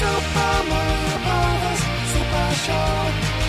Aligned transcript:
Super 0.00 0.56
Mario 0.72 1.16
Brothers 1.26 1.82
Super 2.12 2.48
Show, 2.64 2.92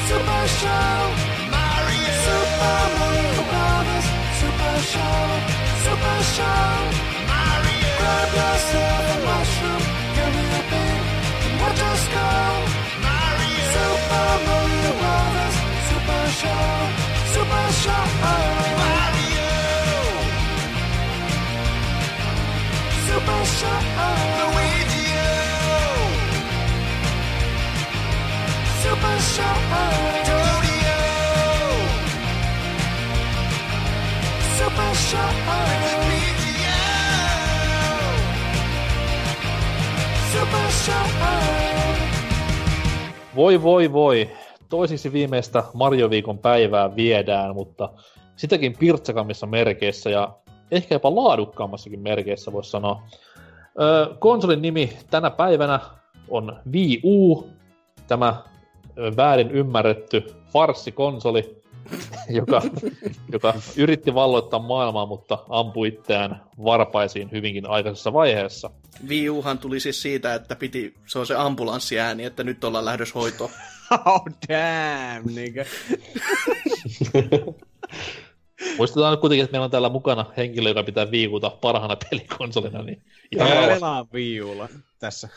Super 0.10 0.44
Show. 0.60 1.00
Mario. 1.48 2.12
Super 2.28 2.82
Mario 3.00 3.42
Brothers 3.52 4.08
Super 4.36 4.76
Show, 4.92 5.24
Super 5.86 6.20
Show. 6.36 6.76
Mario. 7.32 7.92
Grab 8.00 8.30
yourself 8.36 9.16
a 9.16 9.18
mushroom, 9.28 9.84
give 10.16 10.32
me 10.36 10.46
a 10.52 10.64
beat, 10.72 11.04
and 11.48 11.56
watch 11.62 11.82
us 11.92 12.04
go. 12.16 12.28
Mario. 13.00 13.64
Super 13.72 14.32
Mario 14.48 14.92
Brothers 15.00 15.56
Super 15.88 16.24
Show, 16.40 16.68
Super 17.32 17.68
Show. 17.80 18.04
Mario. 18.28 19.48
Super 23.08 23.42
Show. 23.56 23.91
Voi 43.36 43.64
voi 43.64 43.94
voi, 43.94 44.30
toisiksi 44.70 45.14
viimeistä 45.14 45.64
Mario-viikon 45.74 46.38
päivää 46.38 46.96
viedään, 46.96 47.56
mutta 47.56 47.90
sitäkin 48.36 48.78
pirtsakammissa 48.78 49.48
merkeissä 49.48 50.10
ja 50.10 50.34
ehkä 50.72 50.96
jopa 50.96 51.16
laadukkaammassakin 51.16 52.00
merkeissä 52.00 52.52
voisi 52.52 52.70
sanoa. 52.70 53.04
Öö, 53.82 54.16
konsolin 54.20 54.62
nimi 54.62 54.98
tänä 55.10 55.30
päivänä 55.30 55.80
on 56.30 56.60
Wii 56.72 57.02
U, 57.04 57.48
tämä 58.08 58.51
väärin 59.18 59.52
ymmärretty 59.52 60.24
farssikonsoli, 60.54 61.62
joka, 62.30 62.62
joka 63.32 63.54
yritti 63.78 64.14
valloittaa 64.14 64.60
maailmaa, 64.60 65.06
mutta 65.06 65.38
ampui 65.50 65.88
itseään 65.88 66.42
varpaisiin 66.64 67.32
hyvinkin 67.32 67.70
aikaisessa 67.70 68.14
vaiheessa. 68.14 68.70
Wii 69.08 69.30
Uhan 69.30 69.58
tuli 69.58 69.80
siis 69.80 70.02
siitä, 70.02 70.34
että 70.34 70.56
piti, 70.56 70.94
se 71.06 71.20
on 71.20 71.28
se 71.28 71.36
ambulanssiääni, 71.36 72.24
että 72.26 72.44
nyt 72.44 72.64
ollaan 72.64 72.86
lähdössä 72.86 73.20
hoitoon. 73.20 73.50
Oh 74.06 74.24
damn, 74.50 75.36
nigga. 75.36 75.66
Muistetaan 78.78 79.12
nyt 79.14 79.20
kuitenkin, 79.20 79.44
että 79.44 79.52
meillä 79.52 79.66
on 79.66 79.72
täällä 79.72 79.90
mukana 79.90 80.26
henkilö, 80.38 80.70
joka 80.70 80.84
pitää 80.84 81.12
viikuta 81.12 81.50
parhaana 81.50 81.96
pelikonsolina, 82.10 82.82
niin 82.82 83.02
ihan 83.32 83.48
Mä 83.48 83.54
rauhassa. 83.54 83.76
pelaan 83.76 84.08
Wii 84.14 84.42
Ulla 84.42 84.70
tässä. 85.00 85.30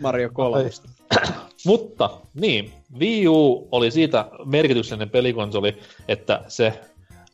Mario 0.00 0.30
3. 0.32 0.70
Mutta 1.66 2.10
niin, 2.34 2.72
Wii 2.98 3.28
U 3.28 3.68
oli 3.72 3.90
siitä 3.90 4.28
merkityksellinen 4.44 5.10
pelikonsoli, 5.10 5.76
että 6.08 6.44
se 6.48 6.80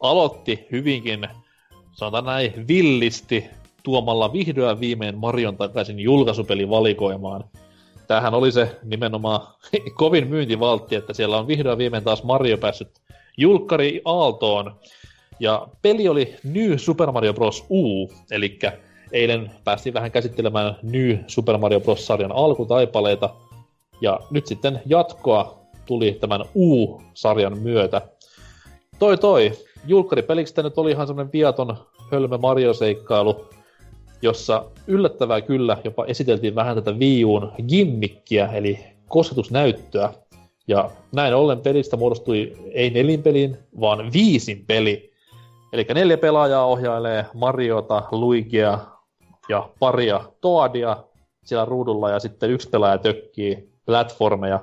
aloitti 0.00 0.67
hyvinkin, 0.72 1.28
sanotaan 1.92 2.25
näin, 2.25 2.69
villisti 2.69 3.44
tuomalla 3.83 4.33
vihdoin 4.33 4.80
viimein 4.80 5.19
Marion 5.19 5.56
takaisin 5.56 6.00
julkaisupelivalikoimaan. 6.00 7.44
Tämähän 8.06 8.34
oli 8.34 8.52
se 8.52 8.78
nimenomaan 8.83 9.41
kovin 9.95 10.28
myyntivaltti, 10.28 10.95
että 10.95 11.14
siellä 11.14 11.39
on 11.39 11.47
vihdoin 11.47 11.78
viimein 11.78 12.05
taas 12.05 12.22
Mario 12.22 12.58
päässyt 12.58 12.91
julkkari 13.36 14.02
Aaltoon. 14.05 14.77
Ja 15.41 15.69
peli 15.83 16.08
oli 16.08 16.36
New 16.45 16.77
Super 16.77 17.12
Mario 17.12 17.34
Bros. 17.34 17.67
U, 17.70 18.12
eli 18.30 18.58
eilen 19.12 19.50
päästiin 19.64 19.94
vähän 19.94 20.11
käsittelemään 20.11 20.77
New 20.83 21.16
Super 21.27 21.58
Mario 21.58 21.80
Bros. 21.80 22.06
sarjan 22.06 22.33
alkutaipaleita, 22.33 23.30
ja 24.00 24.20
nyt 24.30 24.47
sitten 24.47 24.83
jatkoa 24.86 25.61
tuli 25.86 26.17
tämän 26.20 26.44
U-sarjan 26.55 27.58
myötä. 27.58 28.02
Toi 28.98 29.18
toi, 29.18 29.52
julkkaripeliksi 29.86 30.62
nyt 30.62 30.79
oli 30.79 30.90
ihan 30.90 31.07
semmonen 31.07 31.33
viaton 31.33 31.77
hölmö 32.12 32.39
Mario-seikkailu, 32.39 33.46
jossa 34.23 34.64
yllättävää 34.86 35.40
kyllä 35.40 35.77
jopa 35.84 36.05
esiteltiin 36.05 36.55
vähän 36.55 36.77
tätä 36.77 36.92
Wii 36.92 37.24
Uun 37.24 37.52
gimmikkiä, 37.68 38.46
eli 38.46 38.79
kosketusnäyttöä. 39.08 40.13
Ja 40.68 40.90
näin 41.13 41.34
ollen 41.34 41.61
pelistä 41.61 41.96
muodostui 41.96 42.57
ei 42.73 42.90
nelinpelin, 42.90 43.58
vaan 43.80 44.13
viisin 44.13 44.64
peli. 44.67 45.13
Eli 45.73 45.86
neljä 45.95 46.18
pelaajaa 46.18 46.67
ohjailee 46.67 47.27
Mariota, 47.34 48.02
Luigia 48.13 48.79
ja 49.50 49.68
paria 49.78 50.20
Toadia 50.40 51.05
siellä 51.44 51.64
ruudulla, 51.64 52.11
ja 52.11 52.18
sitten 52.18 52.50
yksi 52.50 52.68
pelaaja 52.68 52.98
tökkii 52.98 53.70
platformeja 53.86 54.61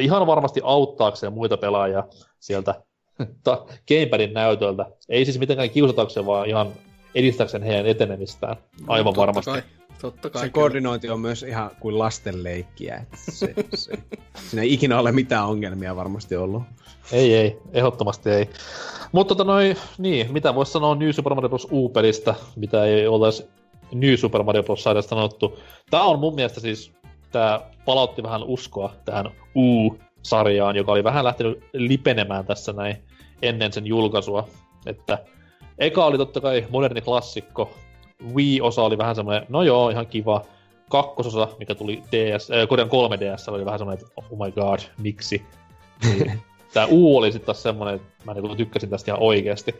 ihan 0.00 0.26
varmasti 0.26 0.60
auttaakseen 0.64 1.32
muita 1.32 1.56
pelaajia 1.56 2.04
sieltä 2.40 2.74
ta- 3.44 3.66
gamepadin 3.88 4.34
näytöltä. 4.34 4.86
Ei 5.08 5.24
siis 5.24 5.38
mitenkään 5.38 5.70
kiusatakseen, 5.70 6.26
vaan 6.26 6.48
ihan 6.48 6.72
edistääkseen 7.14 7.62
heidän 7.62 7.86
etenemistään. 7.86 8.56
Aivan 8.86 9.14
Totta 9.14 9.20
varmasti. 9.20 9.50
Kai, 9.50 9.62
totta 10.00 10.30
kai. 10.30 10.40
Se 10.40 10.48
kyllä. 10.48 10.62
koordinointi 10.62 11.10
on 11.10 11.20
myös 11.20 11.42
ihan 11.42 11.70
kuin 11.80 11.98
lastenleikkiä. 11.98 12.96
että 12.96 13.16
Se, 13.16 13.54
se, 13.74 13.92
siinä 14.48 14.62
ei 14.62 14.72
ikinä 14.72 14.98
ole 14.98 15.12
mitään 15.12 15.46
ongelmia 15.46 15.96
varmasti 15.96 16.36
ollut. 16.36 16.62
Ei, 17.12 17.34
ei, 17.34 17.58
ehdottomasti 17.72 18.30
ei. 18.30 18.50
Mutta 19.12 19.34
tota 19.34 19.44
noin, 19.44 19.76
niin, 19.98 20.32
mitä 20.32 20.54
voisi 20.54 20.72
sanoa 20.72 20.94
New 20.94 21.10
Super 21.10 21.34
Mario 21.34 21.48
Bros. 21.48 21.68
U-pelistä, 21.72 22.34
mitä 22.56 22.84
ei 22.84 23.06
oltaisi 23.06 23.48
New 23.94 24.14
Super 24.16 24.42
Mario 24.42 24.62
Bros. 24.62 24.82
sarjasta 24.82 25.08
sanottu. 25.08 25.58
Tää 25.90 26.02
on 26.02 26.18
mun 26.18 26.34
mielestä 26.34 26.60
siis, 26.60 26.92
tää 27.32 27.60
palautti 27.84 28.22
vähän 28.22 28.42
uskoa 28.42 28.92
tähän 29.04 29.30
U-sarjaan, 29.56 30.76
joka 30.76 30.92
oli 30.92 31.04
vähän 31.04 31.24
lähtenyt 31.24 31.64
lipenemään 31.72 32.46
tässä 32.46 32.72
näin 32.72 32.96
ennen 33.42 33.72
sen 33.72 33.86
julkaisua. 33.86 34.48
Että 34.86 35.18
eka 35.78 36.04
oli 36.04 36.18
totta 36.18 36.40
kai 36.40 36.66
moderni 36.70 37.00
klassikko, 37.00 37.74
Wii-osa 38.34 38.82
oli 38.82 38.98
vähän 38.98 39.14
semmoinen, 39.14 39.46
no 39.48 39.62
joo, 39.62 39.90
ihan 39.90 40.06
kiva. 40.06 40.44
Kakkososa, 40.90 41.48
mikä 41.58 41.74
tuli 41.74 42.02
DS, 42.12 42.50
äh, 42.50 42.68
Korean 42.68 42.88
3DS, 42.88 43.52
oli 43.52 43.64
vähän 43.64 43.78
semmoinen, 43.78 44.02
että 44.02 44.14
oh 44.16 44.46
my 44.46 44.52
god, 44.52 44.78
miksi? 44.98 45.42
Niin, 46.04 46.40
Tää 46.74 46.86
U 46.90 47.16
oli 47.16 47.32
sitten 47.32 47.46
taas 47.46 47.62
semmonen, 47.62 47.94
että 47.94 48.08
mä 48.24 48.34
niinku 48.34 48.56
tykkäsin 48.56 48.90
tästä 48.90 49.10
ihan 49.10 49.22
oikeesti. 49.22 49.74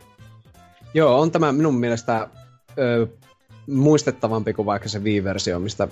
Joo, 0.95 1.21
on 1.21 1.31
tämä 1.31 1.53
minun 1.53 1.75
mielestä 1.75 2.29
ö, 2.79 3.07
muistettavampi 3.67 4.53
kuin 4.53 4.67
vaikka 4.67 4.89
se 4.89 4.99
Wii-versio, 4.99 5.59
mistä 5.59 5.89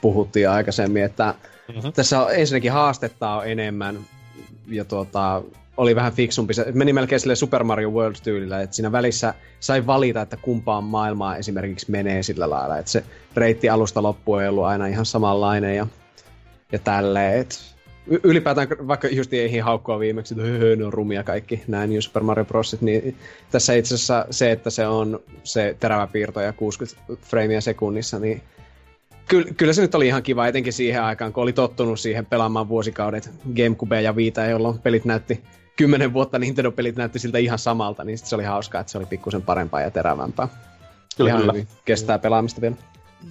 puhuttiin 0.00 0.50
aikaisemmin, 0.50 1.04
että 1.04 1.34
Mhm. 1.68 1.88
tässä 1.94 2.22
on 2.24 2.34
ensinnäkin 2.34 2.72
haastetta 2.72 3.30
on 3.30 3.46
enemmän 3.48 3.98
ja 4.68 4.84
tuota, 4.84 5.42
oli 5.76 5.96
vähän 5.96 6.12
fiksumpi. 6.12 6.54
Se 6.54 6.66
meni 6.72 6.92
melkein 6.92 7.20
sille 7.20 7.36
Super 7.36 7.64
Mario 7.64 7.90
World-tyylillä, 7.90 8.60
että 8.60 8.76
siinä 8.76 8.92
välissä 8.92 9.34
sai 9.60 9.86
valita, 9.86 10.22
että 10.22 10.36
kumpaan 10.36 10.84
maailmaan 10.84 11.38
esimerkiksi 11.38 11.90
menee 11.90 12.22
sillä 12.22 12.50
lailla, 12.50 12.78
että 12.78 12.90
se 12.90 13.04
reitti 13.36 13.68
alusta 13.68 14.02
loppuun 14.02 14.42
ei 14.42 14.48
ollut 14.48 14.64
aina 14.64 14.86
ihan 14.86 15.06
samanlainen 15.06 15.76
ja, 15.76 15.86
ja 16.72 16.78
tälleen, 16.78 17.46
ylipäätään 18.22 18.68
vaikka 18.88 19.08
just 19.08 19.32
ei 19.32 19.58
haukkua 19.58 19.98
viimeksi, 19.98 20.34
että 20.34 20.46
höhö, 20.46 20.76
ne 20.76 20.84
on 20.84 20.92
rumia 20.92 21.24
kaikki 21.24 21.62
nämä 21.68 21.86
New 21.86 21.98
Super 21.98 22.22
Mario 22.22 22.44
Brosit, 22.44 22.80
niin 22.80 23.16
tässä 23.50 23.74
itse 23.74 23.94
asiassa 23.94 24.26
se, 24.30 24.50
että 24.50 24.70
se 24.70 24.86
on 24.86 25.20
se 25.44 25.76
terävä 25.80 26.06
piirto 26.06 26.40
ja 26.40 26.52
60 26.52 27.02
freimiä 27.22 27.60
sekunnissa, 27.60 28.18
niin 28.18 28.42
Kyllä, 29.28 29.46
kyllä 29.56 29.72
se 29.72 29.82
nyt 29.82 29.94
oli 29.94 30.06
ihan 30.06 30.22
kiva, 30.22 30.46
etenkin 30.46 30.72
siihen 30.72 31.02
aikaan, 31.02 31.32
kun 31.32 31.42
oli 31.42 31.52
tottunut 31.52 32.00
siihen 32.00 32.26
pelaamaan 32.26 32.68
vuosikaudet 32.68 33.30
Gamecube 33.56 34.02
ja 34.02 34.16
Vita, 34.16 34.44
jolloin 34.44 34.78
pelit 34.78 35.04
näytti, 35.04 35.42
kymmenen 35.76 36.12
vuotta 36.12 36.38
Nintendo-pelit 36.38 36.96
näytti 36.96 37.18
siltä 37.18 37.38
ihan 37.38 37.58
samalta, 37.58 38.04
niin 38.04 38.18
sit 38.18 38.26
se 38.26 38.34
oli 38.34 38.44
hauskaa, 38.44 38.80
että 38.80 38.90
se 38.90 38.98
oli 38.98 39.06
pikkusen 39.06 39.42
parempaa 39.42 39.80
ja 39.80 39.90
terävämpää. 39.90 40.48
Kyllä, 41.16 41.28
ihan 41.28 41.40
kyllä. 41.40 41.52
hyvin 41.52 41.68
kestää 41.84 42.18
pelaamista 42.18 42.60
vielä. 42.60 42.76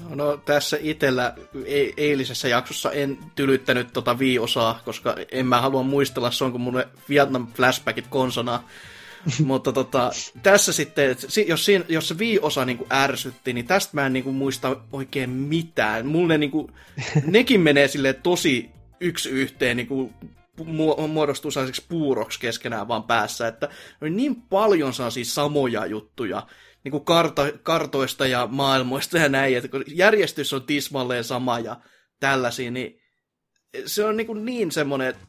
No, 0.04 0.16
no 0.16 0.38
tässä 0.38 0.78
itellä 0.82 1.36
e- 1.66 1.94
eilisessä 1.98 2.48
jaksossa 2.48 2.92
en 2.92 3.18
tylyttänyt 3.36 3.94
tota 3.94 4.14
Wii-osaa, 4.14 4.82
koska 4.86 5.16
en 5.32 5.46
mä 5.46 5.62
halua 5.62 5.84
muistella, 5.84 6.32
se 6.32 6.44
on 6.44 6.52
kuin 6.52 6.62
mun 6.62 6.84
Vietnam 7.10 7.48
flashbackit 7.48 8.08
konsona. 8.08 8.64
Mutta 9.46 9.72
tota, 9.72 10.12
tässä 10.44 10.74
sitten, 10.74 11.16
jos, 11.48 11.66
siinä, 11.66 11.86
jos 11.88 12.08
se 12.08 12.16
Wii-osa 12.18 12.66
niinku 12.66 12.88
ärsytti, 12.92 13.54
niin 13.54 13.68
tästä 13.68 13.92
mä 13.94 14.06
en 14.06 14.14
niinku 14.14 14.32
muista 14.32 14.78
oikein 14.92 15.30
mitään. 15.30 16.06
Mulle 16.08 16.38
niinku, 16.38 16.72
nekin 17.26 17.62
menee 17.62 17.88
sille 17.88 18.14
tosi 18.14 18.70
yksi 19.00 19.30
yhteen 19.30 19.78
niinku, 19.78 20.14
mu- 20.60 21.08
muodostuu 21.08 21.52
sellaiseksi 21.52 21.86
puuroksi 21.90 22.40
keskenään 22.40 22.88
vaan 22.88 23.04
päässä, 23.04 23.48
että 23.48 23.70
niin 24.10 24.36
paljon 24.36 24.94
sellaisia 24.94 25.26
samoja 25.26 25.86
juttuja, 25.86 26.48
niin 26.84 26.92
kuin 26.92 27.06
karta, 27.06 27.46
kartoista 27.64 28.28
ja 28.28 28.48
maailmoista 28.52 29.18
ja 29.18 29.30
näin, 29.30 29.58
että 29.58 29.70
kun 29.70 29.84
järjestys 29.88 30.54
on 30.54 30.64
tismalleen 30.64 31.24
sama 31.24 31.60
ja 31.60 31.78
tällaisia, 32.20 32.72
niin 32.72 33.02
se 33.86 34.06
on 34.06 34.18
niin, 34.18 34.28
kuin 34.28 34.46
niin 34.46 34.72
semmoinen, 34.72 35.08
että 35.08 35.26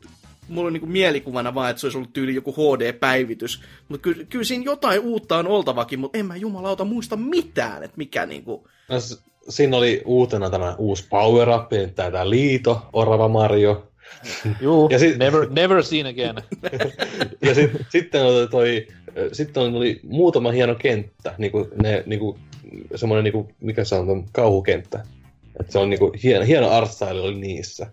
mulla 0.48 0.66
on 0.66 0.72
niin 0.72 0.80
kuin 0.80 0.92
mielikuvana 0.92 1.54
vaan, 1.54 1.70
että 1.70 1.80
se 1.80 1.86
olisi 1.86 1.98
ollut 1.98 2.12
tyyli 2.12 2.34
joku 2.34 2.52
HD-päivitys, 2.52 3.62
mutta 3.88 4.02
kyllä, 4.02 4.24
kyllä 4.24 4.44
siinä 4.44 4.64
jotain 4.64 5.00
uutta 5.00 5.38
on 5.38 5.46
oltavakin, 5.46 6.00
mutta 6.00 6.18
en 6.18 6.26
mä 6.26 6.36
jumalauta 6.36 6.84
muista 6.84 7.16
mitään, 7.16 7.82
että 7.82 7.96
mikä 7.96 8.26
niin 8.26 8.44
kuin... 8.44 8.62
No, 8.88 8.96
siinä 9.48 9.76
oli 9.76 10.02
uutena 10.04 10.50
tämä 10.50 10.74
uusi 10.78 11.06
Power 11.10 11.48
Up, 11.48 11.94
tämä 11.94 12.30
Liito, 12.30 12.82
Orava 12.92 13.28
Mario. 13.28 13.90
Juu, 14.60 14.88
Ja 14.90 14.98
sit- 14.98 15.18
never, 15.18 15.46
never 15.50 15.82
seen 15.82 16.06
again. 16.06 16.36
Ja 17.46 17.54
sit, 17.54 17.70
sitten 17.88 18.24
oli 18.24 18.48
toi, 18.48 18.86
sitten 19.32 19.62
oli 19.74 20.00
muutama 20.02 20.50
hieno 20.50 20.74
kenttä, 20.74 21.34
niinku 21.38 21.68
ne, 21.82 22.02
niinku, 22.06 22.38
semmoinen, 22.94 23.24
niinku, 23.24 23.48
mikä 23.60 23.84
se 23.84 23.94
on, 23.94 24.24
kauhukenttä. 24.32 25.04
Et 25.60 25.70
se 25.70 25.78
on 25.78 25.90
niinku, 25.90 26.12
hieno, 26.22 26.44
hieno 26.44 26.70
artstyle 26.70 27.20
oli 27.20 27.34
niissä. 27.34 27.86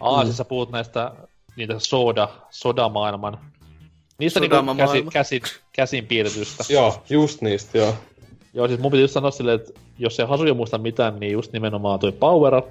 Aa, 0.00 0.20
Mm. 0.22 0.26
siis 0.26 0.36
sä 0.36 0.44
puhut 0.44 0.70
näistä 0.72 1.12
niitä 1.56 1.74
soda, 1.78 2.28
sodamaailman. 2.50 3.38
Niistä 4.18 4.40
niinku 4.40 4.56
Sodama-maailma. 4.56 5.10
käsi, 5.10 5.40
käsin, 5.40 5.60
käsin 5.72 6.06
piirretystä. 6.06 6.64
Joo, 6.68 7.02
just 7.10 7.40
niistä, 7.42 7.78
joo. 7.78 7.94
Joo, 8.54 8.68
siis 8.68 8.80
mun 8.80 8.90
piti 8.90 9.00
just 9.02 9.14
sanoa 9.14 9.30
silleen, 9.30 9.60
että 9.60 9.80
jos 9.98 10.20
ei 10.20 10.26
Hasuja 10.26 10.54
muista 10.54 10.78
mitään, 10.78 11.20
niin 11.20 11.32
just 11.32 11.52
nimenomaan 11.52 12.00
toi 12.00 12.12
Power 12.12 12.54
Up, 12.54 12.68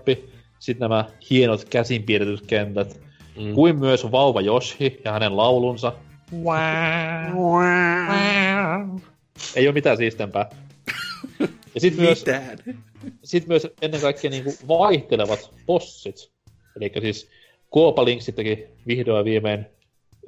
sitten 0.60 0.90
nämä 0.90 1.06
hienot 1.30 1.66
käsin 1.66 2.04
piirretyt 2.04 2.46
kentät, 2.48 3.00
Mm. 3.38 3.54
kuin 3.54 3.76
myös 3.80 4.12
Vauva 4.12 4.42
Yoshi 4.42 5.02
ja 5.06 5.12
hänen 5.12 5.38
laulunsa. 5.38 5.94
Ei 9.56 9.68
ole 9.68 9.74
mitään 9.74 9.98
siistempää. 9.98 10.50
Ja 11.76 11.82
sitten 11.82 12.06
myös, 12.06 12.26
Mitään. 12.26 12.58
sit 13.24 13.48
myös 13.48 13.68
ennen 13.82 14.02
kaikkea 14.02 14.32
niinku 14.32 14.54
vaihtelevat 14.68 15.54
bossit. 15.66 16.32
Eli 16.76 16.92
siis 17.02 17.30
Koopa 17.70 18.06
Link 18.06 18.22
sittenkin 18.22 18.66
vihdoin 18.88 19.18
ja 19.18 19.26
viimein 19.26 19.66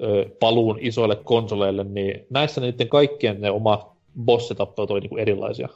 ö, 0.02 0.30
paluun 0.40 0.78
isoille 0.82 1.16
konsoleille, 1.16 1.84
niin 1.84 2.26
näissä 2.30 2.62
niiden 2.62 2.90
kaikkien 2.90 3.42
ne 3.42 3.52
oma 3.52 3.96
bossitappelut 4.26 4.92
oli 4.92 5.00
niinku 5.00 5.18
erilaisia. 5.18 5.70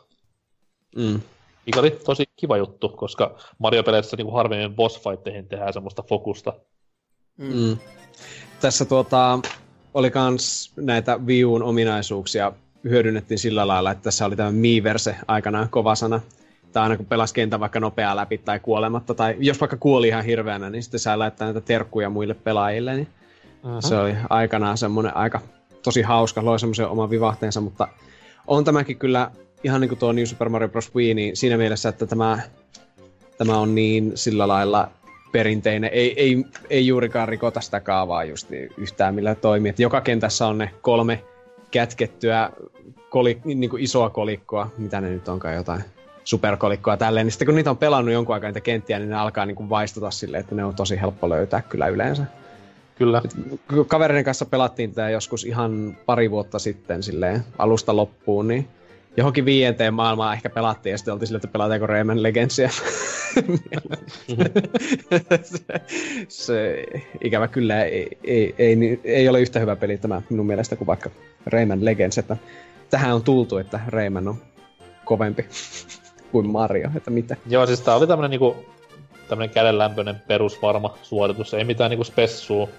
Mm. 0.96 1.22
Mikä 1.66 1.80
oli 1.80 1.92
tosi 1.92 2.24
kiva 2.36 2.58
juttu, 2.58 2.90
koska 2.90 3.38
Mario-peleissä 3.60 4.18
niinku 4.18 4.32
harvemmin 4.32 4.76
bossfightteihin 4.76 5.48
tehdään 5.48 5.74
semmoista 5.74 6.04
fokusta. 6.04 6.54
Mm. 7.38 7.78
Tässä 8.62 8.86
tuota, 8.86 9.40
oli 9.94 10.12
kans 10.12 10.72
näitä 10.76 11.18
Wii 11.26 11.46
Uun 11.46 11.64
ominaisuuksia 11.64 12.52
hyödynnettiin 12.84 13.40
sillä 13.40 13.68
lailla, 13.68 13.92
että 13.92 14.04
tässä 14.04 14.26
oli 14.26 14.36
tämä 14.36 14.52
Miiverse 14.52 15.16
aikanaan 15.28 15.70
kova 15.70 15.96
sana. 15.96 16.22
Tai 16.74 16.84
aina 16.84 16.98
kun 16.98 17.06
pelasi 17.06 17.34
kentän 17.34 17.60
vaikka 17.60 17.80
nopeaa 17.80 18.16
läpi 18.16 18.38
tai 18.38 18.60
kuolematta, 18.60 19.14
tai 19.14 19.36
jos 19.40 19.60
vaikka 19.60 19.78
kuoli 19.78 20.08
ihan 20.08 20.26
hirveänä, 20.26 20.70
niin 20.70 20.84
sitten 20.84 21.00
sai 21.00 21.18
laittaa 21.18 21.48
näitä 21.48 21.62
terkkuja 21.62 22.10
muille 22.10 22.34
pelaajille, 22.34 22.96
niin 22.96 23.08
se 23.80 23.98
oli 23.98 24.16
aikanaan 24.30 24.78
semmoinen 24.78 25.18
aika 25.18 25.42
tosi 25.84 26.02
hauska, 26.02 26.46
loi 26.46 26.60
semmoisen 26.60 26.88
oman 26.88 27.10
vivahteensa, 27.10 27.62
mutta 27.62 27.88
on 28.48 28.64
tämäkin 28.64 28.98
kyllä 28.98 29.32
ihan 29.64 29.82
niin 29.82 29.90
kuin 29.90 30.00
tuo 30.00 30.12
New 30.12 30.26
Super 30.26 30.50
Mario 30.50 30.70
Bros. 30.70 30.96
Wii, 30.96 31.14
niin 31.14 31.38
siinä 31.38 31.58
mielessä, 31.58 31.90
että 31.90 32.06
tämä, 32.06 32.40
tämä 33.38 33.58
on 33.58 33.76
niin 33.76 34.12
sillä 34.16 34.48
lailla 34.48 34.92
perinteinen, 35.32 35.90
ei, 35.94 36.22
ei, 36.22 36.46
ei 36.70 36.88
juurikaan 36.88 37.28
rikota 37.28 37.62
sitä 37.62 37.80
kaavaa 37.80 38.24
just 38.24 38.50
niin 38.50 38.70
yhtään 38.78 39.16
millä 39.16 39.36
toimii. 39.36 39.70
Että 39.70 39.82
joka 39.82 40.02
kentässä 40.02 40.48
on 40.48 40.58
ne 40.58 40.72
kolme 40.82 41.24
kätkettyä 41.72 42.50
koli, 43.10 43.42
niin 43.44 43.70
kuin 43.70 43.84
isoa 43.84 44.10
kolikkoa, 44.10 44.72
mitä 44.78 45.02
ne 45.02 45.10
nyt 45.10 45.28
onkaan 45.28 45.56
jotain 45.56 45.84
superkolikkoa 46.24 46.98
tälleen, 46.98 47.26
niin 47.26 47.32
sitten 47.32 47.46
kun 47.46 47.56
niitä 47.56 47.70
on 47.70 47.78
pelannut 47.78 48.14
jonkun 48.14 48.36
aikaa 48.36 48.50
niitä 48.50 48.62
kenttiä, 48.62 49.00
niin 49.00 49.10
ne 49.10 49.16
alkaa 49.16 49.46
niin 49.46 49.56
kuin 49.56 49.70
vaistuta 49.70 50.12
silleen, 50.12 50.42
että 50.42 50.56
ne 50.56 50.66
on 50.66 50.76
tosi 50.76 51.02
helppo 51.02 51.30
löytää 51.30 51.62
kyllä 51.62 51.88
yleensä 51.88 52.26
Kyllä. 53.00 53.22
kun 53.70 53.86
kavereiden 53.86 54.24
kanssa 54.24 54.46
pelattiin 54.46 54.94
tätä 54.94 55.10
joskus 55.10 55.46
ihan 55.46 55.98
pari 56.06 56.32
vuotta 56.32 56.60
sitten 56.60 57.04
silleen 57.04 57.44
alusta 57.58 57.96
loppuun, 57.96 58.48
niin 58.48 58.68
johonkin 59.18 59.46
viienteen 59.46 59.94
maailmaan 59.94 60.34
ehkä 60.34 60.50
pelattiin 60.50 60.92
ja 60.92 60.98
sitten 60.98 61.14
oltiin 61.14 61.28
silleen, 61.28 61.40
että 61.46 61.54
pelataanko 61.54 61.88
Rayman 61.88 62.24
Legendsia. 62.24 62.70
se, 65.42 65.60
se, 66.28 66.86
ikävä 67.24 67.48
kyllä 67.48 67.84
ei, 67.84 68.08
ei, 68.24 68.56
ei, 68.58 68.78
ei, 68.82 69.00
ei, 69.04 69.30
ole 69.30 69.42
yhtä 69.42 69.60
hyvä 69.60 69.76
peli 69.76 69.98
tämä 69.98 70.22
minun 70.30 70.46
mielestä 70.46 70.76
kuin 70.76 70.88
vaikka 70.88 71.10
Rayman 71.46 71.86
Legends, 71.86 72.18
että 72.18 72.38
tähän 72.90 73.16
on 73.16 73.24
tultu, 73.24 73.58
että 73.58 73.80
Rayman 73.88 74.28
on 74.28 74.38
kovempi 75.06 75.46
kuin 76.32 76.50
Mario, 76.50 76.90
että 76.96 77.12
mitä. 77.12 77.38
Joo, 77.48 77.66
siis 77.66 77.82
tää 77.82 77.96
oli 77.96 78.08
tämmönen 78.08 78.32
niinku, 78.32 78.56
tämmönen 79.28 79.54
kädenlämpöinen 79.54 80.16
perusvarma 80.28 80.98
suoritus. 81.04 81.54
Ei 81.54 81.64
mitään 81.64 81.90
niinku 81.90 82.04
spessua, 82.04 82.70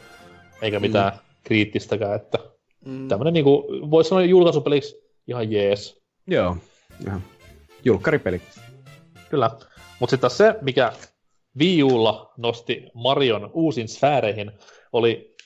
eikä 0.62 0.81
mitään 0.81 1.12
mm. 1.12 1.19
kriittistäkään, 1.44 2.17
että 2.17 2.38
Mm. 2.85 3.08
tämmönen 3.08 3.35
niinku, 3.35 3.67
voisi 3.91 4.08
sanoa 4.08 4.25
julkaisupeliksi 4.25 4.97
ihan 5.26 5.52
jees. 5.52 6.02
Joo, 6.26 6.56
ihan 7.06 7.23
julkkaripeli. 7.85 8.43
Kyllä. 9.31 9.50
Mutta 10.00 10.11
sitten 10.11 10.31
se, 10.31 10.55
mikä 10.61 10.93
Wii 11.58 11.82
Ulla 11.82 12.32
nosti 12.37 12.87
Marion 12.94 13.50
uusin 13.52 13.88
sfääreihin, 13.88 14.52
oli 14.93 15.37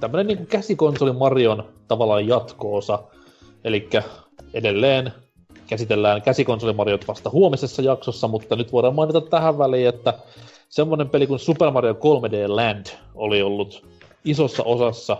tämmönen 0.00 0.26
niinku 0.26 0.44
käsikonsoli 0.46 1.12
Marion 1.12 1.64
tavallaan 1.88 2.28
jatko-osa. 2.28 3.02
Eli 3.64 3.88
edelleen 4.54 5.12
käsitellään 5.66 6.22
käsikonsolimariot 6.22 7.08
vasta 7.08 7.30
huomisessa 7.30 7.82
jaksossa, 7.82 8.28
mutta 8.28 8.56
nyt 8.56 8.72
voidaan 8.72 8.94
mainita 8.94 9.20
tähän 9.20 9.58
väliin, 9.58 9.88
että 9.88 10.14
semmoinen 10.68 11.08
peli 11.08 11.26
kuin 11.26 11.38
Super 11.38 11.70
Mario 11.70 11.92
3D 11.92 12.48
Land 12.48 12.86
oli 13.14 13.42
ollut 13.42 13.86
isossa 14.24 14.62
osassa 14.62 15.16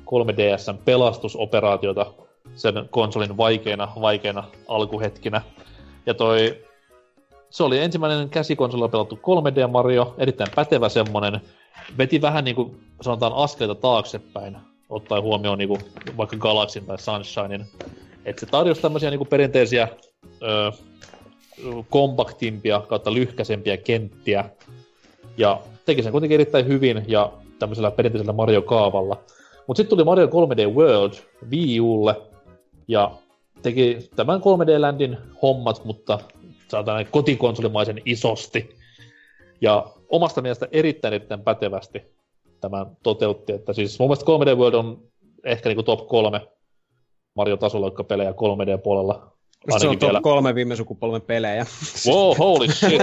3DSn 0.00 0.78
pelastusoperaatiota 0.84 2.06
sen 2.54 2.88
konsolin 2.90 3.36
vaikeina, 3.36 3.92
vaikeina 4.00 4.44
alkuhetkinä. 4.68 5.42
Ja 6.06 6.14
toi, 6.14 6.64
se 7.54 7.62
oli 7.62 7.78
ensimmäinen 7.78 8.30
käsikonsolilla 8.30 8.88
pelattu 8.88 9.16
3D 9.16 9.68
Mario, 9.70 10.14
erittäin 10.18 10.50
pätevä 10.54 10.88
semmonen. 10.88 11.40
Veti 11.98 12.22
vähän 12.22 12.44
niinku, 12.44 12.74
sanotaan 13.00 13.32
askeleita 13.32 13.80
taaksepäin, 13.80 14.56
ottaen 14.88 15.22
huomioon 15.22 15.58
niinku 15.58 15.78
vaikka 16.16 16.36
Galaxin 16.36 16.86
tai 16.86 16.98
Sunshinein. 16.98 17.66
Että 18.24 18.40
se 18.40 18.46
tarjosi 18.46 18.82
tämmöisiä 18.82 19.10
niinku 19.10 19.24
perinteisiä 19.24 19.88
ö, 20.42 20.72
kompaktimpia 21.90 22.80
kautta 22.80 23.14
lyhkäisempiä 23.14 23.76
kenttiä. 23.76 24.44
Ja 25.36 25.60
teki 25.84 26.02
sen 26.02 26.12
kuitenkin 26.12 26.34
erittäin 26.34 26.66
hyvin 26.66 27.04
ja 27.06 27.32
tämmöisellä 27.58 27.90
perinteisellä 27.90 28.32
Mario-kaavalla. 28.32 29.16
Mutta 29.66 29.80
sitten 29.80 29.90
tuli 29.90 30.04
Mario 30.04 30.26
3D 30.26 30.74
World 30.74 31.12
Wii 31.50 31.80
Ulle 31.80 32.16
ja 32.88 33.10
teki 33.62 34.08
tämän 34.16 34.40
3D 34.40 34.80
Landin 34.80 35.16
hommat, 35.42 35.84
mutta 35.84 36.18
saadaan 36.68 37.06
kotikonsolimaisen 37.10 38.02
isosti. 38.04 38.76
Ja 39.60 39.86
omasta 40.08 40.42
mielestä 40.42 40.68
erittäin 40.72 41.14
erittäin 41.14 41.40
pätevästi 41.40 42.02
tämän 42.60 42.86
toteutti. 43.02 43.52
Että 43.52 43.72
siis 43.72 43.98
mun 43.98 44.08
mielestä 44.08 44.54
3D 44.54 44.58
World 44.58 44.74
on 44.74 45.02
ehkä 45.44 45.68
niinku 45.68 45.82
top 45.82 46.08
kolme 46.08 46.40
Mario-tasolla 47.34 48.04
pelejä 48.08 48.30
3D-puolella. 48.30 49.34
Se 49.70 49.74
on 49.74 49.74
Ainakin 49.74 50.00
vielä. 50.00 50.18
top 50.18 50.22
kolme 50.22 50.54
viime 50.54 50.76
sukupolven 50.76 51.22
pelejä. 51.22 51.66
Wow, 52.08 52.36
holy 52.38 52.72
shit. 52.72 53.02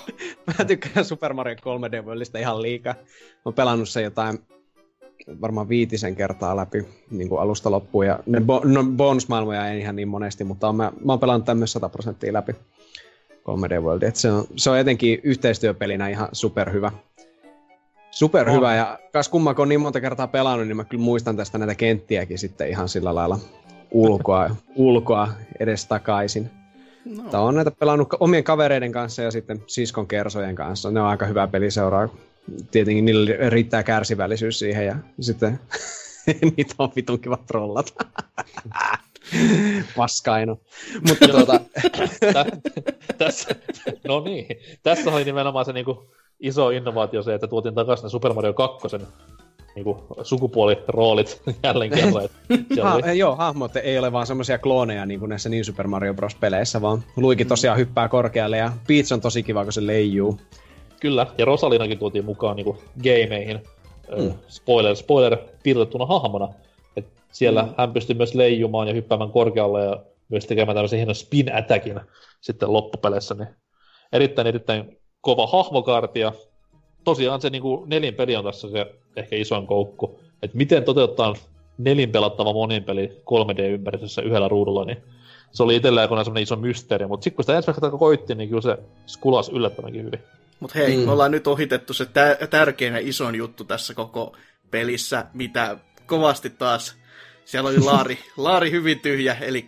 Mä 0.58 0.64
tykkään 0.64 1.04
Super 1.04 1.32
Mario 1.32 1.54
3D 1.54 2.04
Worldista 2.04 2.38
ihan 2.38 2.62
liikaa. 2.62 2.94
Mä 2.94 3.40
oon 3.44 3.54
pelannut 3.54 3.88
sen 3.88 4.04
jotain 4.04 4.38
varmaan 5.40 5.68
viitisen 5.68 6.16
kertaa 6.16 6.56
läpi 6.56 6.84
niin 7.10 7.28
kuin 7.28 7.40
alusta 7.40 7.70
loppuun. 7.70 8.06
Ja 8.06 8.18
ne 8.26 8.38
bo- 8.38 8.68
no, 8.68 8.84
bonus-maailmoja 8.96 9.68
ei 9.68 9.80
ihan 9.80 9.96
niin 9.96 10.08
monesti, 10.08 10.44
mutta 10.44 10.68
on, 10.68 10.76
mä, 10.76 10.92
mä 11.04 11.12
oon 11.12 11.20
pelannut 11.20 11.44
tämän 11.44 11.58
myös 11.58 11.72
100 11.72 11.88
prosenttia 11.88 12.32
läpi 12.32 12.52
3D 13.48 13.82
Worldia. 13.82 14.08
Et 14.08 14.16
se, 14.16 14.32
on, 14.32 14.44
se 14.56 14.70
on 14.70 14.78
etenkin 14.78 15.20
yhteistyöpelinä 15.22 16.08
ihan 16.08 16.28
superhyvä. 16.32 16.92
Superhyvä, 18.10 18.68
On. 18.68 18.76
ja 18.76 18.98
kas 19.12 19.28
kumma, 19.28 19.54
kun 19.54 19.62
on 19.62 19.68
niin 19.68 19.80
monta 19.80 20.00
kertaa 20.00 20.26
pelannut, 20.26 20.68
niin 20.68 20.76
mä 20.76 20.84
kyllä 20.84 21.04
muistan 21.04 21.36
tästä 21.36 21.58
näitä 21.58 21.74
kenttiäkin 21.74 22.38
sitten 22.38 22.68
ihan 22.68 22.88
sillä 22.88 23.14
lailla 23.14 23.38
ulkoa, 23.90 24.50
ulkoa 24.76 25.28
edes 25.60 25.86
takaisin. 25.86 26.50
No. 27.04 27.30
Tää 27.30 27.40
on 27.40 27.54
näitä 27.54 27.70
pelannut 27.70 28.08
omien 28.20 28.44
kavereiden 28.44 28.92
kanssa 28.92 29.22
ja 29.22 29.30
sitten 29.30 29.62
siskon 29.66 30.06
kersojen 30.06 30.54
kanssa. 30.54 30.90
Ne 30.90 31.00
on 31.00 31.06
aika 31.06 31.26
hyvä 31.26 31.46
peliseuraa. 31.46 32.08
Tietenkin 32.70 33.04
niillä 33.04 33.50
riittää 33.50 33.82
kärsivällisyys 33.82 34.58
siihen 34.58 34.86
ja 34.86 34.96
sitten 35.20 35.60
niitä 36.56 36.74
on 36.78 36.92
vitun 36.96 37.20
kiva 37.20 37.38
trollata. 37.46 38.04
Paskaino. 39.96 40.58
Mutta 41.08 41.28
tuota, 41.28 41.60
Tä, 42.32 42.46
tässä, 43.18 43.54
no 44.08 44.20
niin, 44.20 44.46
tässä 44.82 45.10
oli 45.10 45.24
nimenomaan 45.24 45.64
se 45.64 45.72
niinku 45.72 46.04
iso 46.40 46.70
innovaatio 46.70 47.22
se, 47.22 47.34
että 47.34 47.46
tuotiin 47.46 47.74
takaisin 47.74 48.10
Super 48.10 48.32
Mario 48.32 48.52
2 48.52 48.88
niinku 49.74 50.06
sukupuoliroolit 50.22 51.42
jälleen 51.62 51.90
kerran. 51.90 52.28
ha, 52.82 52.94
oli, 52.94 53.18
joo, 53.18 53.36
hahmot 53.36 53.76
ei 53.76 53.98
ole 53.98 54.12
vaan 54.12 54.26
semmoisia 54.26 54.58
klooneja 54.58 55.06
niin 55.06 55.20
kuin 55.20 55.28
näissä 55.28 55.48
New 55.48 55.62
Super 55.62 55.86
Mario 55.86 56.14
Bros. 56.14 56.34
peleissä, 56.34 56.80
vaan 56.80 57.02
Luigi 57.16 57.44
tosiaan 57.44 57.78
hyppää 57.78 58.08
korkealle 58.08 58.56
ja 58.56 58.72
Peach 58.88 59.12
on 59.12 59.20
tosi 59.20 59.42
kiva, 59.42 59.64
kun 59.64 59.72
se 59.72 59.86
leijuu. 59.86 60.38
kyllä, 61.00 61.26
ja 61.38 61.44
Rosalinakin 61.44 61.98
tuotiin 61.98 62.24
mukaan 62.24 62.56
niinku 62.56 62.78
gameihin. 63.02 63.60
Mm. 64.16 64.24
Mm. 64.24 64.32
Spoiler, 64.48 64.96
spoiler, 64.96 65.36
piirrettuna 65.62 66.06
hahmona. 66.06 66.48
Siellä 67.34 67.62
mm. 67.62 67.74
hän 67.78 67.92
pystyi 67.92 68.16
myös 68.16 68.34
leijumaan 68.34 68.88
ja 68.88 68.94
hyppäämään 68.94 69.30
korkealle 69.30 69.84
ja 69.84 70.02
myös 70.28 70.46
tekemään 70.46 70.76
tämmöisen 70.76 70.96
hienon 70.96 71.14
spin 71.14 71.54
attackin 71.54 72.00
sitten 72.40 72.72
loppupeleissä. 72.72 73.34
Niin 73.34 73.48
erittäin, 74.12 74.46
erittäin 74.48 74.98
kova 75.20 75.46
hahmokaarti 75.46 76.20
ja 76.20 76.32
tosiaan 77.04 77.40
se 77.40 77.50
niin 77.50 77.62
kuin 77.62 77.88
nelin 77.88 78.14
peli 78.14 78.36
on 78.36 78.44
tässä 78.44 78.70
se 78.70 78.86
ehkä 79.16 79.36
isoin 79.36 79.66
koukku. 79.66 80.20
Että 80.42 80.56
miten 80.56 80.84
toteuttaa 80.84 81.34
nelin 81.78 82.12
pelattava 82.12 82.52
monin 82.52 82.84
peli 82.84 83.06
3D-ympäristössä 83.06 84.22
yhdellä 84.22 84.48
ruudulla, 84.48 84.84
niin 84.84 84.98
se 85.52 85.62
oli 85.62 85.76
itsellä 85.76 86.00
aikoinaan 86.00 86.24
semmoinen 86.24 86.42
iso 86.42 86.56
mysteeri, 86.56 87.06
mutta 87.06 87.24
sitten 87.24 87.36
kun 87.36 87.44
sitä 87.44 87.56
ensimmäistä 87.56 87.98
koitti, 87.98 88.34
niin 88.34 88.48
kyllä 88.48 88.62
se 88.62 88.78
skulas 89.06 89.48
yllättävänkin 89.48 90.04
hyvin. 90.04 90.20
Mutta 90.60 90.78
hei, 90.78 90.96
mm. 90.96 91.02
me 91.02 91.12
ollaan 91.12 91.30
nyt 91.30 91.46
ohitettu 91.46 91.94
se 91.94 92.06
tä- 92.06 92.38
tärkein 92.50 92.94
ja 92.94 93.00
isoin 93.02 93.34
juttu 93.34 93.64
tässä 93.64 93.94
koko 93.94 94.36
pelissä, 94.70 95.26
mitä 95.32 95.76
kovasti 96.06 96.50
taas, 96.50 97.03
siellä 97.44 97.70
oli 97.70 97.78
Laari, 97.78 98.18
Laari 98.36 98.70
hyvin 98.70 99.00
tyhjä, 99.00 99.36
eli 99.40 99.66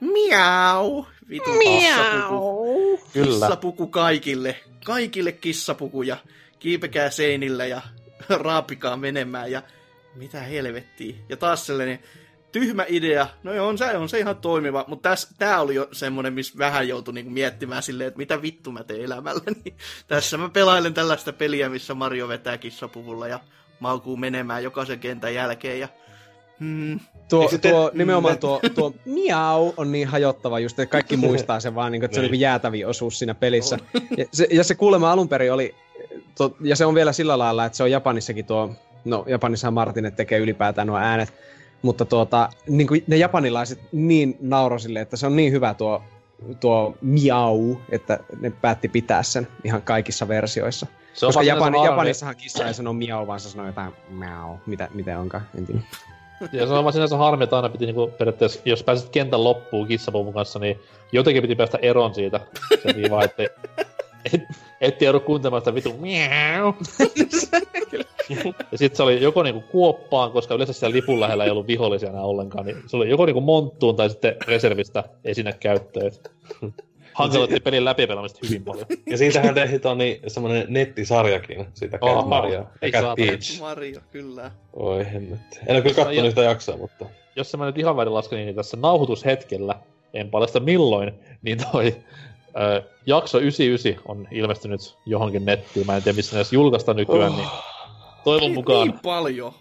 miau, 0.00 1.04
vitu 1.28 1.50
kissapuku. 1.58 3.00
Kyllä. 3.12 3.26
Kissapuku 3.26 3.86
kaikille, 3.86 4.60
kaikille 4.84 5.32
kissapukuja, 5.32 6.16
kiipekää 6.58 7.10
seinille 7.10 7.68
ja 7.68 7.82
raapikaa 8.44 8.96
menemään 8.96 9.50
ja 9.50 9.62
mitä 10.14 10.40
helvettiä. 10.40 11.16
Ja 11.28 11.36
taas 11.36 11.66
sellainen 11.66 11.98
tyhmä 12.52 12.84
idea, 12.88 13.26
no 13.42 13.52
joo, 13.52 13.68
on 13.68 13.78
se, 13.78 13.96
on 13.96 14.08
se 14.08 14.18
ihan 14.18 14.36
toimiva, 14.36 14.84
mutta 14.88 15.08
täs, 15.08 15.34
tää 15.38 15.60
oli 15.60 15.74
jo 15.74 15.88
semmonen, 15.92 16.32
missä 16.32 16.58
vähän 16.58 16.88
joutui 16.88 17.14
niinku 17.14 17.30
miettimään 17.30 17.82
silleen, 17.82 18.08
että 18.08 18.18
mitä 18.18 18.42
vittu 18.42 18.72
mä 18.72 18.84
teen 18.84 19.04
elämälläni. 19.04 19.76
Tässä 20.08 20.38
mä 20.38 20.48
pelailen 20.48 20.94
tällaista 20.94 21.32
peliä, 21.32 21.68
missä 21.68 21.94
Mario 21.94 22.28
vetää 22.28 22.58
kissapuvulla 22.58 23.28
ja 23.28 23.40
maukuu 23.80 24.16
menemään 24.16 24.64
jokaisen 24.64 24.98
kentän 24.98 25.34
jälkeen 25.34 25.80
ja 25.80 25.88
Hmm. 26.64 27.00
Tuo, 27.28 27.42
Eikö 27.42 27.58
te- 27.58 27.70
tuo, 27.70 27.90
nimenomaan 27.94 28.38
tuo, 28.38 28.60
tuo 28.74 28.92
miau 29.04 29.72
on 29.76 29.92
niin 29.92 30.08
hajottava 30.08 30.58
just, 30.58 30.78
että 30.78 30.92
kaikki 30.92 31.16
muistaa 31.16 31.60
sen 31.60 31.74
vaan, 31.74 31.92
niin 31.92 32.00
kuin, 32.00 32.04
että 32.04 32.14
se 32.14 32.20
on 32.20 32.30
niin 32.30 32.40
jäätävi 32.40 32.84
osuus 32.84 33.18
siinä 33.18 33.34
pelissä. 33.34 33.78
Ja 34.18 34.24
se, 34.32 34.46
ja 34.50 34.64
se 34.64 34.74
kuulemma 34.74 35.12
alun 35.12 35.28
perin 35.28 35.52
oli, 35.52 35.74
to, 36.38 36.56
ja 36.60 36.76
se 36.76 36.86
on 36.86 36.94
vielä 36.94 37.12
sillä 37.12 37.38
lailla, 37.38 37.64
että 37.64 37.76
se 37.76 37.82
on 37.82 37.90
Japanissakin 37.90 38.44
tuo, 38.44 38.70
no 39.04 39.24
Japanissahan 39.28 39.74
Martinet 39.74 40.16
tekee 40.16 40.38
ylipäätään 40.38 40.86
nuo 40.86 40.96
äänet, 40.96 41.32
mutta 41.82 42.04
tuota, 42.04 42.48
niin 42.68 42.86
kuin 42.86 43.04
ne 43.06 43.16
japanilaiset 43.16 43.80
niin 43.92 44.36
naurosille, 44.40 45.00
että 45.00 45.16
se 45.16 45.26
on 45.26 45.36
niin 45.36 45.52
hyvä 45.52 45.74
tuo, 45.74 46.02
tuo 46.60 46.96
miau, 47.00 47.76
että 47.88 48.18
ne 48.40 48.50
päätti 48.50 48.88
pitää 48.88 49.22
sen 49.22 49.48
ihan 49.64 49.82
kaikissa 49.82 50.28
versioissa. 50.28 50.86
Se 51.14 51.26
on 51.26 51.28
Koska 51.28 51.42
Japani, 51.42 51.84
Japanissahan 51.84 52.36
kissa 52.36 52.66
ei 52.66 52.74
sano 52.74 52.92
miau, 52.92 53.26
vaan 53.26 53.40
se 53.40 53.50
sanoo 53.50 53.66
jotain 53.66 53.92
miau, 54.08 54.56
mitä, 54.66 54.88
miten 54.94 55.18
onkaan, 55.18 55.48
en 55.58 55.66
tiedä. 55.66 55.80
Ja 56.52 56.66
se 56.66 56.72
on 56.72 56.84
vaan 56.84 56.92
sinänsä 56.92 57.16
harmi, 57.16 57.44
että 57.44 57.56
aina 57.56 57.68
piti 57.68 57.86
niinku 57.86 58.10
periaatteessa, 58.18 58.60
jos 58.64 58.82
pääsit 58.82 59.08
kentän 59.08 59.44
loppuun 59.44 59.88
kissapuvun 59.88 60.34
kanssa, 60.34 60.58
niin 60.58 60.80
jotenkin 61.12 61.42
piti 61.42 61.54
päästä 61.54 61.78
eroon 61.82 62.14
siitä. 62.14 62.40
Se 62.82 62.96
viiva, 62.96 63.24
ettei, 63.24 63.48
et, 64.32 64.40
et 64.80 65.02
joudu 65.02 65.20
kuuntelemaan 65.20 65.60
sitä 65.60 65.74
vitu 65.74 65.92
miau. 65.98 66.72
ja 68.72 68.78
sit 68.78 68.96
se 68.96 69.02
oli 69.02 69.22
joko 69.22 69.42
niinku 69.42 69.64
kuoppaan, 69.72 70.32
koska 70.32 70.54
yleensä 70.54 70.72
siellä 70.72 70.96
lipun 70.96 71.20
lähellä 71.20 71.44
ei 71.44 71.50
ollut 71.50 71.66
vihollisia 71.66 72.08
enää 72.08 72.22
ollenkaan, 72.22 72.66
niin 72.66 72.82
se 72.86 72.96
oli 72.96 73.10
joko 73.10 73.26
niinku 73.26 73.40
monttuun 73.40 73.96
tai 73.96 74.10
sitten 74.10 74.36
reservistä 74.46 75.04
esine 75.24 75.52
käyttöön. 75.52 76.12
Hankaloitti 77.14 77.60
pelin 77.60 77.84
läpipelaamista 77.84 78.38
hyvin 78.48 78.64
paljon. 78.64 78.86
Ja 79.10 79.18
siitähän 79.18 79.54
tehtiin 79.54 79.80
Toni 79.80 80.20
semmonen 80.26 80.66
nettisarjakin, 80.68 81.66
siitä 81.74 81.98
Cat 81.98 82.28
Mario 82.28 82.52
ja 82.54 82.64
ei 82.82 82.92
Cat. 82.92 83.16
Peach. 83.16 83.60
Mario, 83.60 84.00
kyllä. 84.10 84.50
Oi 84.72 85.04
hemmetti. 85.12 85.58
En 85.66 85.74
ole 85.76 85.82
kyllä 85.82 85.94
kattonut 85.94 86.16
Ja- 86.16 86.24
yhtä 86.24 86.42
jaksoa, 86.42 86.76
mutta... 86.76 87.06
jos 87.36 87.56
mä 87.56 87.66
nyt 87.66 87.78
ihan 87.78 87.96
väärin 87.96 88.14
lasken, 88.14 88.38
niin 88.38 88.54
tässä 88.56 88.76
nauhoitushetkellä, 88.76 89.74
en 90.14 90.30
paljasta 90.30 90.60
milloin, 90.60 91.12
niin 91.42 91.58
toi 91.72 91.96
ö, 92.76 92.82
jakso 93.06 93.38
99 93.38 94.02
on 94.08 94.28
ilmestynyt 94.30 94.96
johonkin 95.06 95.44
nettiin. 95.44 95.86
Mä 95.86 95.96
en 95.96 96.02
tiedä, 96.02 96.16
missä 96.16 96.36
ne 96.36 96.38
edes 96.40 96.52
julkaista 96.52 96.94
nykyään, 96.94 97.32
niin 97.36 97.48
toivon 98.24 98.40
Niin, 98.40 98.54
mukaan... 98.54 98.88
niin 98.88 98.98
paljon. 99.02 99.52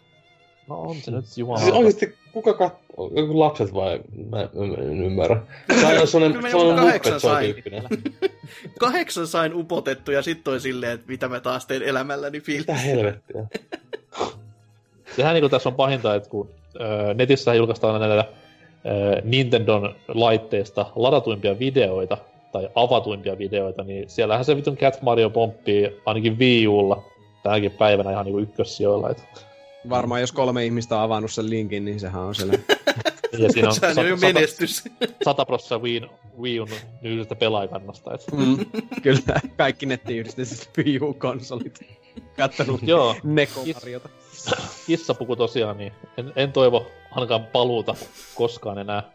No 0.69 0.81
on 0.81 0.95
se 0.95 1.11
nyt 1.11 1.25
jumala. 1.37 1.59
Siis 1.59 1.71
oikeesti 1.71 2.15
kuka 2.31 2.53
katsoo? 2.53 3.11
Joku 3.15 3.39
lapset 3.39 3.73
vai? 3.73 3.99
Mä, 4.29 4.37
mä 4.37 4.41
en 4.77 5.03
ymmärrä. 5.03 5.41
Se 5.81 5.99
on 6.01 6.07
sellainen, 6.07 6.51
sellainen 6.51 6.85
kahdeksan 6.85 7.19
Show 7.19 7.31
sain. 7.31 7.53
tyyppinen. 7.53 7.83
Kahdeksan 8.79 9.27
sain 9.27 9.53
upotettu 9.55 10.11
ja 10.11 10.21
sitten 10.21 10.43
toi 10.43 10.59
silleen, 10.59 10.91
että 10.91 11.07
mitä 11.07 11.27
mä 11.27 11.39
taas 11.39 11.65
teen 11.65 11.83
elämälläni 11.83 12.37
Mitä 12.37 12.45
fiilis. 12.45 12.85
helvettiä? 12.85 13.43
Sehän 15.15 15.33
niinku 15.33 15.49
tässä 15.49 15.69
on 15.69 15.75
pahinta, 15.75 16.15
että 16.15 16.29
kun 16.29 16.49
ö, 16.75 17.13
netissä 17.13 17.53
julkaistaan 17.53 18.01
näitä 18.01 18.25
ö, 18.85 19.21
Nintendon 19.23 19.95
laitteista 20.07 20.85
ladatuimpia 20.95 21.59
videoita, 21.59 22.17
tai 22.51 22.69
avatuimpia 22.75 23.37
videoita, 23.37 23.83
niin 23.83 24.09
siellähän 24.09 24.45
se 24.45 24.55
vitun 24.55 24.77
Cat 24.77 25.01
Mario 25.01 25.29
pomppii 25.29 25.99
ainakin 26.05 26.39
Wii 26.39 26.67
Ulla 26.67 27.03
tänäkin 27.43 27.71
päivänä 27.71 28.11
ihan 28.11 28.25
niinku 28.25 28.39
ykkössijoilla. 28.39 29.09
Et, 29.09 29.23
Varmaan 29.89 30.21
jos 30.21 30.31
kolme 30.31 30.65
ihmistä 30.65 30.97
on 30.97 31.01
avannut 31.01 31.31
sen 31.31 31.49
linkin, 31.49 31.85
niin 31.85 31.99
sehän 31.99 32.21
on 32.21 32.35
siellä. 32.35 32.53
ja 33.37 33.51
siinä 33.51 33.67
on 33.67 33.75
Sehän 33.75 33.99
on 33.99 34.07
jo 34.07 34.17
menestys. 34.17 34.83
100 35.25 35.45
prosenttia 35.45 35.77
Wii, 35.77 36.01
Wii 36.41 36.59
Un 36.59 36.69
nykyisestä 37.01 37.35
pelaajakannasta. 37.35 38.13
Et. 38.13 38.21
Mm, 38.31 38.65
kyllä, 39.03 39.39
kaikki 39.57 39.85
nettiyhdisteiset 39.85 40.69
Wii 40.77 40.99
U-konsolit. 40.99 41.79
Kattonut 42.37 42.81
Joo, 42.83 43.15
Neko-Mariota. 43.23 44.09
kissapuku 44.85 45.35
tosiaan, 45.35 45.77
niin 45.77 45.93
en, 46.17 46.33
en 46.35 46.51
toivo 46.51 46.87
ainakaan 47.11 47.45
paluuta 47.45 47.95
koskaan 48.35 48.77
enää. 48.77 49.11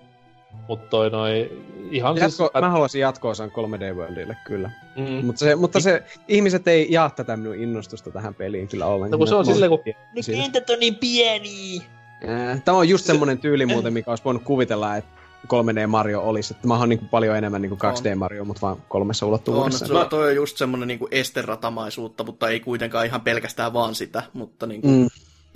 Mutta 0.69 0.89
toi 0.91 1.11
noi, 1.11 1.63
ihan 1.91 2.19
siis... 2.19 2.39
Jatko, 2.39 2.61
mä 2.61 2.71
haluaisin 2.71 3.01
jatko-osan 3.01 3.51
3D 3.51 3.95
Worldille, 3.97 4.37
kyllä. 4.45 4.71
Mm. 4.97 5.27
Mutta, 5.27 5.39
se, 5.39 5.57
mutta 5.57 5.81
se, 5.81 6.03
ihmiset 6.29 6.69
ei 6.69 6.87
jaa 6.91 7.11
tätä 7.11 7.37
minun 7.37 7.55
innostusta 7.55 8.11
tähän 8.11 8.35
peliin 8.35 8.69
kyllä 8.69 8.87
ollenkaan. 8.87 9.11
No 9.11 9.19
kun 9.19 9.29
se 9.29 9.35
on 9.35 9.47
Mä- 9.47 9.53
silleen, 9.53 9.71
kun 9.71 9.81
Ne 9.87 10.43
kentät 10.43 10.71
on 10.71 10.79
niin 10.79 10.95
pieni. 10.95 11.83
Tämä 12.65 12.79
on 12.79 12.89
just 12.89 13.07
semmonen 13.07 13.39
tyyli 13.39 13.67
muuten, 13.67 13.93
mikä 13.93 14.11
olisi 14.11 14.25
voinut 14.25 14.43
kuvitella, 14.43 14.97
että 14.97 15.11
3D 15.47 15.87
Mario 15.87 16.21
olisi. 16.21 16.55
Että 16.55 16.69
mä 16.69 16.79
oon 16.79 16.89
niin 16.89 17.09
paljon 17.09 17.37
enemmän 17.37 17.63
niin 17.63 17.79
kuin 17.79 17.81
2D 17.81 18.15
Mario, 18.15 18.45
mutta 18.45 18.61
vaan 18.61 18.77
kolmessa 18.89 19.27
ulottuvuudessa. 19.27 19.87
se 19.87 19.93
on, 19.93 20.09
toi 20.09 20.29
on 20.29 20.35
just 20.35 20.57
semmonen 20.57 20.89
niinku 20.89 21.09
esteratamaisuutta, 21.11 22.25
mutta 22.25 22.49
ei 22.49 22.61
kuitenkaan 22.61 23.07
ihan 23.07 23.21
pelkästään 23.21 23.73
vaan 23.73 23.95
sitä, 23.95 24.23
mutta 24.33 24.67
niinku, 24.67 24.89
mm. 24.89 24.95
Mm. 24.95 25.09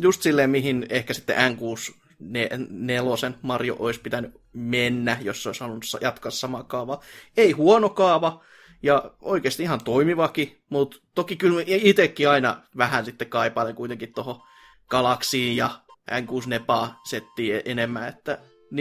just 0.02 0.22
silleen, 0.22 0.50
mihin 0.50 0.86
ehkä 0.88 1.14
sitten 1.14 1.36
N6 1.36 1.94
ne, 2.30 2.48
nelosen 2.70 3.34
Mario 3.42 3.76
olisi 3.78 4.00
pitänyt 4.00 4.32
mennä, 4.52 5.18
jos 5.22 5.42
se 5.42 5.48
olisi 5.48 5.60
halunnut 5.60 5.84
jatkaa 6.00 6.30
samaa 6.30 6.62
kaavaa. 6.62 7.00
Ei 7.36 7.52
huono 7.52 7.88
kaava, 7.88 8.44
ja 8.82 9.10
oikeasti 9.20 9.62
ihan 9.62 9.84
toimivakin, 9.84 10.62
mutta 10.68 10.96
toki 11.14 11.36
kyllä 11.36 11.62
itsekin 11.66 12.28
aina 12.28 12.62
vähän 12.76 13.04
sitten 13.04 13.28
kaipailen 13.28 13.74
kuitenkin 13.74 14.12
tuohon 14.14 14.42
Galaxiin 14.88 15.56
ja 15.56 15.70
N6 16.10 16.46
Nepaa 16.46 17.00
settiin 17.08 17.62
enemmän, 17.64 18.08
että 18.08 18.38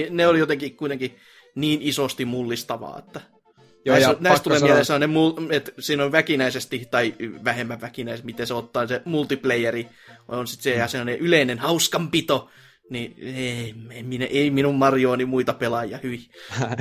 ne, 0.10 0.28
oli 0.28 0.40
jotenkin 0.40 0.78
kuitenkin 0.78 1.16
niin 1.56 1.82
isosti 1.82 2.26
mullistavaa, 2.26 3.00
että 3.00 3.22
Joo, 3.86 3.94
näissä, 3.94 4.12
ja 4.12 4.18
näissä 4.20 4.44
tulee 4.44 4.60
sanoa- 4.60 4.68
mieleen 4.68 4.86
sellainen, 4.86 5.10
mul- 5.10 5.54
että 5.54 5.72
siinä 5.80 6.04
on 6.04 6.12
väkinäisesti 6.12 6.88
tai 6.92 7.16
vähemmän 7.44 7.82
väkinäisesti, 7.82 8.26
miten 8.26 8.48
se 8.48 8.54
ottaa 8.54 8.88
se 8.88 9.02
multiplayeri, 9.06 9.88
on 10.28 10.48
sitten 10.48 10.64
se 10.64 10.80
ja 10.80 10.88
sellainen 10.88 11.20
yleinen 11.20 11.60
hauskanpito, 11.60 12.50
niin 12.90 13.16
ei, 13.18 13.76
ei, 13.92 14.04
minä, 14.04 14.26
ei 14.26 14.52
minun 14.52 14.76
Mariooni 14.76 15.26
muita 15.26 15.54
pelaajia, 15.54 16.00
hyi. 16.04 16.20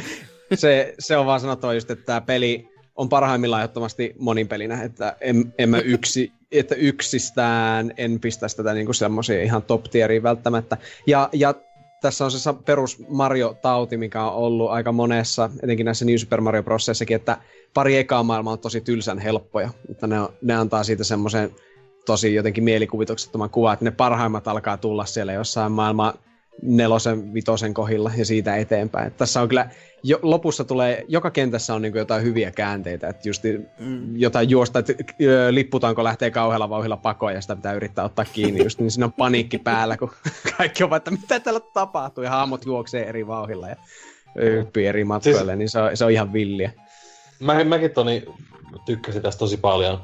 se, 0.55 0.95
se 0.99 1.17
on 1.17 1.27
vaan 1.27 1.41
sanottava 1.41 1.75
just, 1.75 1.91
että 1.91 2.05
tämä 2.05 2.21
peli 2.21 2.69
on 2.97 3.09
parhaimmillaan 3.09 3.63
ehdottomasti 3.63 4.15
moninpelinä, 4.19 4.83
että 4.83 5.17
en, 5.21 5.55
en 5.59 5.69
mä 5.69 5.79
yksi, 5.79 6.33
että 6.53 6.75
yksistään 6.75 7.93
en 7.97 8.21
pistäisi 8.21 8.57
tätä 8.57 8.75
niinku 8.75 8.93
semmoisia 8.93 9.43
ihan 9.43 9.63
top 9.63 9.85
tieriin 9.85 10.23
välttämättä. 10.23 10.77
Ja, 11.07 11.29
ja 11.33 11.55
tässä 12.01 12.25
on 12.25 12.31
se 12.31 12.55
perus 12.65 13.03
Mario-tauti, 13.09 13.97
mikä 13.97 14.25
on 14.25 14.35
ollut 14.35 14.71
aika 14.71 14.93
monessa, 14.93 15.51
etenkin 15.63 15.85
näissä 15.85 16.05
New 16.05 16.17
Super 16.17 16.41
Mario 16.41 16.63
Brosseissakin, 16.63 17.17
että 17.17 17.39
pari 17.75 17.97
ekaa 17.97 18.23
maailmaa 18.23 18.53
on 18.53 18.59
tosi 18.59 18.81
tylsän 18.81 19.19
helppoja, 19.19 19.71
mutta 19.89 20.07
ne, 20.07 20.21
on, 20.21 20.29
ne 20.43 20.55
antaa 20.55 20.85
siitä 20.85 21.05
semmoisen 21.05 21.51
tosi 22.07 22.35
jotenkin 22.35 22.65
mielikuvituksettoman 22.65 23.51
kuvan, 23.51 23.73
että 23.73 23.85
ne 23.85 23.91
parhaimmat 23.91 24.49
alkaa 24.49 24.77
tulla 24.77 25.05
siellä 25.05 25.33
jossain 25.33 25.73
maailman 25.73 26.13
nelosen, 26.63 27.35
vitosen 27.35 27.75
kohdilla 27.75 28.11
ja 28.17 28.25
siitä 28.25 28.57
eteenpäin. 28.57 29.07
Et 29.07 29.17
tässä 29.17 29.41
on 29.41 29.49
kyllä, 29.49 29.69
jo, 30.03 30.19
lopussa 30.23 30.65
tulee, 30.65 31.05
joka 31.09 31.31
kentässä 31.31 31.75
on 31.75 31.83
niinku 31.83 31.99
jotain 31.99 32.23
hyviä 32.23 32.51
käänteitä, 32.51 33.09
että 33.09 33.29
just 33.29 33.43
mm. 33.79 34.17
jotain 34.17 34.51
juosta, 34.51 34.79
että 34.79 34.93
ö, 35.23 35.55
lipputanko 35.55 36.05
lähtee 36.05 36.31
kauhealla 36.31 36.69
vauhilla 36.69 36.97
pakoon 36.97 37.35
ja 37.35 37.41
sitä 37.41 37.57
pitää 37.57 37.73
yrittää 37.73 38.05
ottaa 38.05 38.25
kiinni 38.33 38.65
just, 38.65 38.79
niin 38.79 38.91
siinä 38.91 39.05
on 39.05 39.13
paniikki 39.13 39.59
päällä, 39.59 39.97
kun 39.97 40.11
kaikki 40.57 40.85
on 40.85 40.95
että 40.95 41.11
mitä 41.11 41.41
täällä 41.41 41.61
tapahtuu 41.75 42.25
ja 42.25 42.31
hahmot 42.31 42.67
juoksee 42.67 43.09
eri 43.09 43.27
vauhilla 43.27 43.69
ja 43.69 43.77
hyppii 44.43 44.87
eri 44.87 45.05
matkoille, 45.05 45.39
siis... 45.39 45.59
niin 45.59 45.69
se 45.69 45.81
on, 45.81 45.97
se 45.97 46.05
on 46.05 46.11
ihan 46.11 46.33
villiä. 46.33 46.73
Mä, 47.41 47.65
mäkin 47.65 47.91
Toni 47.91 48.25
tykkäsin 48.87 49.23
tästä 49.23 49.39
tosi 49.39 49.57
paljon. 49.57 50.01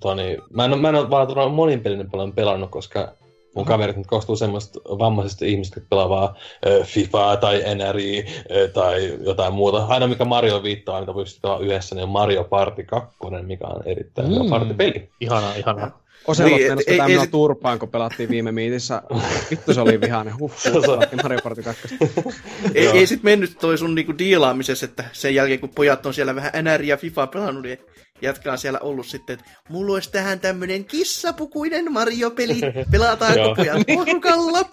Toni, 0.00 0.38
mä 0.50 0.64
en, 0.64 0.78
mä 0.78 0.88
en 0.88 0.94
ole 0.94 1.10
vaan 1.10 1.50
monin 1.50 1.80
pelin 1.80 2.10
paljon 2.10 2.32
pelannut, 2.32 2.70
koska 2.70 3.12
mun 3.54 3.64
kaverit 3.64 3.96
nyt 3.96 4.06
koostuu 4.06 4.36
semmoista 4.36 4.80
vammaisista 4.98 5.44
ihmistä, 5.44 5.76
jotka 5.80 5.88
pelaa 5.88 6.08
vaan 6.08 6.34
ö, 6.66 6.84
FIFA 6.84 7.36
tai 7.36 7.62
NRI 7.74 8.26
ö, 8.50 8.68
tai 8.68 9.18
jotain 9.24 9.54
muuta. 9.54 9.86
Aina 9.86 10.06
mikä 10.06 10.24
Mario 10.24 10.62
viittaa, 10.62 11.00
mitä 11.00 11.12
pystyy 11.14 11.40
pelaa 11.42 11.58
yhdessä, 11.58 11.94
niin 11.94 12.02
on 12.02 12.08
Mario 12.08 12.44
Party 12.44 12.82
2, 12.82 13.16
mikä 13.42 13.66
on 13.66 13.82
erittäin 13.86 14.28
mm. 14.28 14.34
hyvä 14.34 14.44
partipeli. 14.50 15.10
Ihana, 15.20 15.54
ihana. 15.54 15.90
Oselot 16.26 16.50
Niin, 16.50 16.58
niin, 16.60 16.68
mennäisi 16.68 17.12
ei- 17.12 17.18
ei 17.18 17.20
sit- 17.20 17.30
turpaan, 17.30 17.78
kun 17.78 17.88
pelattiin 17.88 18.28
viime 18.28 18.52
miitissä. 18.52 19.02
Vittu 19.50 19.74
se 19.74 19.80
oli 19.80 20.00
vihainen. 20.00 20.38
Huh, 20.38 20.52
huh 20.74 20.84
Mario 21.22 21.38
Party 21.42 21.62
2. 21.62 21.88
Ei, 22.74 22.88
ei 22.88 23.06
sit 23.06 23.22
mennyt 23.22 23.58
toi 23.60 23.78
sun 23.78 23.94
niinku 23.94 24.18
diilaamisessa, 24.18 24.86
että 24.86 25.04
sen 25.12 25.34
jälkeen 25.34 25.60
kun 25.60 25.70
pojat 25.74 26.06
on 26.06 26.14
siellä 26.14 26.34
vähän 26.34 26.52
NR 26.64 26.82
ja 26.82 26.96
FIFA 26.96 27.26
pelannut, 27.26 27.62
niin 27.62 27.78
jätkä 28.22 28.52
on 28.52 28.58
siellä 28.58 28.78
ollut 28.78 29.06
sitten, 29.06 29.34
että 29.34 29.50
mulla 29.68 29.94
olisi 29.94 30.12
tähän 30.12 30.40
tämmönen 30.40 30.84
kissapukuinen 30.84 31.92
Mario-peli, 31.92 32.60
pelataan 32.90 33.34
koko 33.34 33.62
ajan 33.62 33.84
porukalla. 33.94 34.58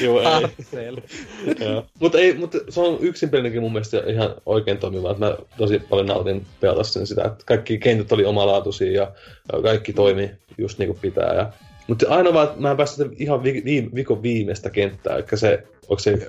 Joo, 0.00 0.20
ei. 0.20 1.82
Mutta 2.00 2.18
ei, 2.18 2.34
mutta 2.34 2.58
se 2.68 2.80
on 2.80 2.98
yksin 3.00 3.30
pelinäkin 3.30 3.62
mun 3.62 3.72
mielestä 3.72 4.02
ihan 4.06 4.34
oikein 4.46 4.78
toimiva. 4.78 5.10
Että 5.10 5.26
mä 5.26 5.36
tosi 5.56 5.78
paljon 5.78 6.06
nautin 6.06 6.46
pelata 6.60 6.84
sen 6.84 7.06
sitä, 7.06 7.24
että 7.24 7.44
kaikki 7.46 7.78
kentät 7.78 8.12
oli 8.12 8.24
omalaatuisia 8.24 8.92
ja 8.92 9.12
ja 9.52 9.62
kaikki 9.62 9.92
toimi 9.92 10.30
just 10.58 10.78
niin 10.78 10.88
kuin 10.88 11.00
pitää. 11.00 11.34
Ja... 11.34 11.52
Mutta 11.86 12.06
aina 12.08 12.34
vaan, 12.34 12.48
että 12.48 12.60
mä 12.60 12.76
en 12.80 12.86
sitä 12.86 13.04
ihan 13.16 13.42
vi- 13.42 13.62
viime, 13.64 13.88
viikon 13.94 14.22
viimeistä 14.22 14.70
kenttää, 14.70 15.16
eli 15.16 15.24
se, 15.34 15.62
onko 15.88 15.98
se 15.98 16.28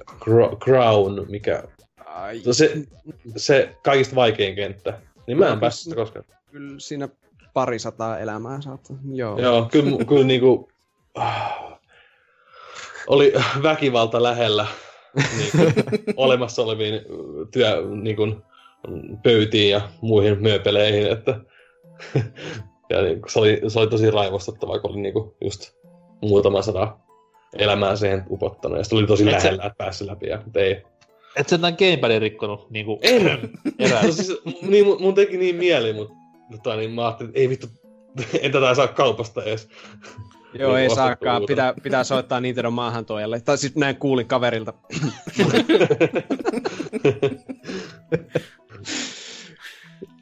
Crown, 0.63 1.25
mikä, 1.29 1.63
Ai, 2.05 2.41
no 2.45 2.53
se, 2.53 2.73
se 3.35 3.69
kaikista 3.83 4.15
vaikein 4.15 4.55
kenttä. 4.55 4.99
Niin 5.27 5.37
mä 5.37 5.47
en 5.47 5.59
päässyt 5.59 5.83
sitä 5.83 5.95
koskaan. 5.95 6.25
kyllä 6.51 6.79
siinä 6.79 7.09
pari 7.53 7.79
sataa 7.79 8.19
elämää 8.19 8.61
saattaa. 8.61 8.97
Joo. 9.13 9.39
Joo, 9.39 9.67
kyllä, 9.71 10.05
kyllä 10.05 10.23
niinku, 10.23 10.71
ah, 11.15 11.79
oli 13.07 13.33
väkivalta 13.63 14.23
lähellä 14.23 14.67
niinku, 15.37 15.81
olemassa 16.15 16.61
oleviin 16.61 17.01
työ, 17.51 17.81
niinku, 18.01 18.27
pöytiin 19.23 19.71
ja 19.71 19.81
muihin 20.01 20.43
mööpeleihin, 20.43 21.11
että 21.11 21.39
ja 22.89 23.01
niinku, 23.01 23.29
se, 23.29 23.39
oli, 23.39 23.61
se 23.67 23.79
oli 23.79 23.87
tosi 23.87 24.11
raivostuttavaa, 24.11 24.79
kun 24.79 24.91
oli 24.91 24.99
niinku, 24.99 25.35
just 25.41 25.71
muutama 26.21 26.61
sata 26.61 26.97
elämää 27.57 27.95
siihen 27.95 28.23
upottanut, 28.29 28.77
ja 28.77 28.83
sitten 28.83 28.99
oli 28.99 29.07
tosi 29.07 29.23
Et 29.23 29.29
se- 29.29 29.47
lähellä, 29.47 29.65
että 29.65 29.77
pääsi 29.77 30.07
läpi, 30.07 30.27
ja, 30.27 30.41
mutta 30.45 30.59
ei. 30.59 30.83
Et 31.35 31.49
sä 31.49 31.57
tämän 31.57 31.75
gamepadin 31.79 32.21
rikkonut 32.21 32.69
niinku 32.69 32.99
En! 33.01 33.27
erää. 33.79 34.03
No 34.03 34.11
siis, 34.11 34.41
niin, 34.61 34.85
mun- 34.85 35.01
mun 35.01 35.13
teki 35.13 35.37
niin 35.37 35.55
mieli, 35.55 35.93
mutta 35.93 36.13
tota, 36.51 36.75
niin 36.75 36.91
mä 36.91 37.05
ajattelin, 37.05 37.29
että 37.29 37.39
ei 37.39 37.49
vittu, 37.49 37.67
en 38.41 38.51
tätä 38.51 38.75
saa 38.75 38.87
kaupasta 38.87 39.43
edes. 39.43 39.69
Joo, 40.53 40.77
ei 40.77 40.85
Ostettu 40.87 41.01
saakaan. 41.01 41.43
Pitää, 41.45 41.73
pitää 41.83 42.03
soittaa 42.03 42.39
Nintendo 42.39 42.71
maahantuojalle. 42.71 43.39
Tai 43.39 43.57
siis 43.57 43.75
näin 43.75 43.95
kuulin 43.95 44.27
kaverilta. 44.27 44.73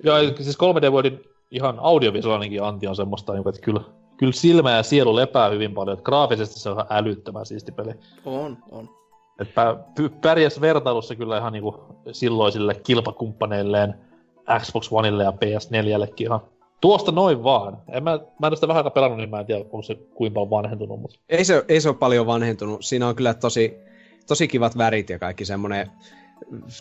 Joo, 0.04 0.18
siis 0.42 0.58
3D 0.58 0.92
Worldin 0.92 1.22
ihan 1.52 1.80
audiovisuaalinenkin 1.80 2.64
anti 2.64 2.88
on 2.88 2.96
semmoista, 2.96 3.34
niinku, 3.34 3.50
että 3.50 3.62
kyllä, 3.62 3.82
kyllä 4.18 4.34
silmä 4.34 4.72
ja 4.72 4.84
sielu 4.84 5.16
lepää 5.16 5.50
hyvin 5.50 5.74
paljon. 5.74 5.94
Että 5.98 6.04
graafisesti 6.04 6.60
se 6.60 6.70
on 6.70 6.76
ihan 6.76 6.88
älyttömän 6.90 7.46
siisti 7.46 7.72
peli. 7.72 7.92
On, 8.26 8.58
on. 8.72 8.99
Et 9.40 9.54
pä, 9.56 9.76
py, 9.96 10.10
pärjäs 10.10 10.62
vertailussa 10.62 11.16
kyllä 11.16 11.38
ihan 11.38 11.54
niinku 11.54 11.86
silloisille 12.12 12.76
kilpakumppaneilleen 12.76 13.94
Xbox 14.60 14.88
Oneille 14.92 15.24
ja 15.24 15.32
PS4llekin 15.32 16.24
ihan 16.24 16.42
tuosta 16.82 17.12
noin 17.12 17.44
vaan. 17.44 17.78
En 17.92 18.04
mä, 18.04 18.12
mä 18.12 18.48
en 18.48 18.50
ole 18.50 18.56
sitä 18.56 18.68
vähän 18.68 18.80
aikaa 18.80 18.92
pelannut, 18.92 19.18
niin 19.18 19.30
mä 19.30 19.40
en 19.40 19.46
tiedä, 19.46 19.62
onko 19.62 19.82
se 19.82 19.96
kuinka 19.96 20.34
paljon 20.34 20.50
vanhentunut, 20.50 21.02
mutta 21.02 21.20
Ei 21.30 21.46
se, 21.46 21.66
ei 21.68 21.82
se 21.82 21.90
ole 21.90 21.98
paljon 21.98 22.26
vanhentunut. 22.26 22.86
Siinä 22.86 23.08
on 23.08 23.16
kyllä 23.16 23.34
tosi, 23.34 23.78
tosi 24.28 24.48
kivat 24.48 24.78
värit 24.78 25.10
ja 25.10 25.20
kaikki 25.20 25.46
semmoinen, 25.46 25.92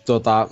tota, 0.07 0.49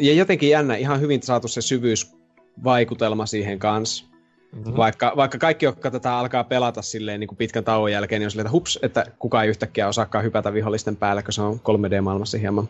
ja 0.00 0.14
jotenkin 0.14 0.50
jännä, 0.50 0.76
ihan 0.76 1.00
hyvin 1.00 1.22
saatu 1.22 1.48
se 1.48 1.62
syvyysvaikutelma 1.62 3.26
siihen 3.26 3.58
kanssa. 3.58 4.09
Mm-hmm. 4.52 4.76
Vaikka, 4.76 5.12
vaikka 5.16 5.38
kaikki, 5.38 5.64
jotka 5.64 5.90
tätä 5.90 6.18
alkaa 6.18 6.44
pelata 6.44 6.82
silleen 6.82 7.20
niin 7.20 7.28
kuin 7.28 7.36
pitkän 7.36 7.64
tauon 7.64 7.92
jälkeen, 7.92 8.20
niin 8.20 8.26
on 8.26 8.30
silleen, 8.30 8.46
että 8.46 8.52
hups, 8.52 8.78
että 8.82 9.06
kukaan 9.18 9.44
ei 9.44 9.50
yhtäkkiä 9.50 9.88
osaakaan 9.88 10.24
hypätä 10.24 10.52
vihollisten 10.52 10.96
päälle, 10.96 11.22
kun 11.22 11.32
se 11.32 11.42
on 11.42 11.60
3D-maailmassa 11.60 12.38
hieman, 12.38 12.68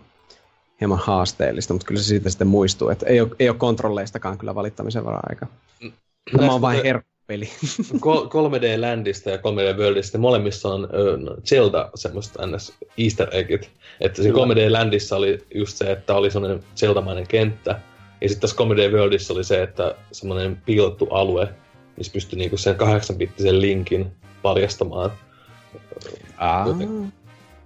hieman 0.81 0.99
haasteellista, 0.99 1.75
mutta 1.75 1.87
kyllä 1.87 2.01
se 2.01 2.07
siitä 2.07 2.31
sitten 2.31 2.47
muistuu, 2.47 2.89
että 2.89 3.07
ei 3.07 3.21
ole, 3.21 3.31
ei 3.39 3.49
ole 3.49 3.57
kontrolleistakaan 3.57 4.39
kyllä 4.39 4.55
valittamisen 4.55 5.05
varaa 5.05 5.23
aika. 5.29 5.47
Tämä 6.37 6.55
on 6.55 6.61
vain 6.61 6.83
herppeli. 6.83 7.49
Kol- 8.01 8.27
3D 8.27 8.81
Landista 8.81 9.31
ja 9.31 9.37
3D 9.37 9.79
Worldista, 9.79 10.19
molemmissa 10.19 10.69
on 10.69 10.89
no, 11.17 11.37
Zelda 11.45 11.91
semmoista 11.95 12.47
ns. 12.47 12.73
easter 12.99 13.29
eggit. 13.33 13.71
Että 14.01 14.23
siinä 14.23 14.39
3D 14.39 14.73
Landissa 14.73 15.17
oli 15.17 15.39
just 15.55 15.77
se, 15.77 15.93
että 15.93 16.15
oli 16.15 16.31
semmoinen 16.31 16.65
Zelda-mainen 16.77 17.27
kenttä. 17.27 17.81
Ja 18.21 18.29
sitten 18.29 18.41
tässä 18.41 18.65
3D 18.65 18.93
Worldissa 18.93 19.35
oli 19.35 19.45
se, 19.45 19.63
että 19.63 19.95
semmoinen 20.13 20.63
piilottu 20.67 21.07
alue, 21.11 21.49
missä 22.01 22.13
pystyi 22.13 22.39
niinku 22.39 22.57
sen 22.57 22.77
8-bittisen 22.77 23.61
linkin 23.61 24.13
paljastamaan. 24.43 25.13
Aa, 26.39 26.67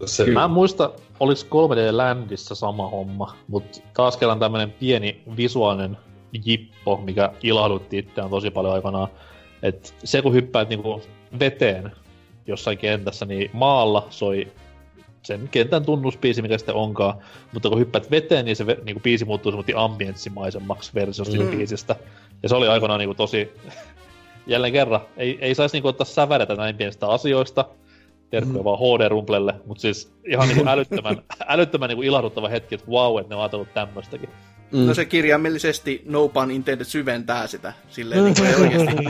Se, 0.07 0.27
Mä 0.27 0.45
en 0.45 0.51
muista, 0.51 0.93
oliko 1.21 1.41
3D 1.41 1.97
Landissa 1.97 2.55
sama 2.55 2.89
homma, 2.89 3.37
mutta 3.49 3.81
taas 3.97 4.17
kerran 4.17 4.39
tämmönen 4.39 4.71
pieni 4.71 5.23
visuaalinen 5.37 5.97
jippo, 6.45 6.97
mikä 6.97 7.33
ilahdutti 7.43 7.99
itseään 7.99 8.31
tosi 8.31 8.51
paljon 8.51 8.75
aikanaan. 8.75 9.09
Et 9.63 9.95
se 10.05 10.23
kun 10.23 10.35
hyppäät 10.35 10.69
niinku 10.69 11.03
veteen 11.39 11.93
jossain 12.47 12.79
kentässä, 12.79 13.27
niin 13.27 13.51
maalla 13.53 14.07
soi 14.11 14.53
sen 15.23 15.49
kentän 15.49 15.85
tunnuspiisi, 15.85 16.43
mikä 16.43 16.59
sitten 16.59 16.75
onkaan. 16.75 17.15
Mutta 17.53 17.69
kun 17.69 17.79
hyppäät 17.79 18.11
veteen, 18.11 18.45
niin 18.45 18.57
se 18.57 18.67
ve, 18.67 18.79
niinku 18.85 19.01
biisi 19.01 19.25
muuttuu 19.25 19.53
semmoinen 19.53 19.79
ambientsimaisemmaksi 19.79 20.95
versiosta 20.95 21.37
mm. 21.37 21.47
biisistä. 21.47 21.97
Ja 22.43 22.49
se 22.49 22.55
oli 22.55 22.69
aikanaan 22.69 22.99
niinku 22.99 23.15
tosi... 23.15 23.53
Jälleen 24.47 24.73
kerran, 24.73 25.01
ei, 25.17 25.39
ei 25.41 25.55
saisi 25.55 25.77
niinku 25.77 25.89
ottaa 25.89 26.05
säväretä 26.05 26.55
näin 26.55 26.77
pienistä 26.77 27.09
asioista, 27.09 27.65
terkkuja 28.31 28.59
mm. 28.59 28.65
vaan 28.65 28.79
HD-rumplelle, 28.79 29.55
mutta 29.67 29.81
siis 29.81 30.13
ihan 30.29 30.49
niinku 30.49 30.69
älyttömän, 30.73 31.23
älyttömän 31.47 31.89
niinku 31.89 32.03
ilahduttava 32.03 32.49
hetki, 32.49 32.75
että 32.75 32.91
vau, 32.91 33.19
että 33.19 33.31
ne 33.31 33.37
on 33.37 33.43
ajatellut 33.43 33.75
tämmöstäkin. 33.75 34.29
mm. 34.73 34.79
No 34.87 34.95
se 34.95 35.05
kirjaimellisesti 35.05 36.03
No 36.05 36.29
Pun 36.29 36.51
Intended 36.51 36.85
syventää 36.85 37.47
sitä. 37.47 37.73
Silleen 37.89 38.25
niin 38.25 38.35
kuin 38.35 38.55
oikeasti. 38.63 39.05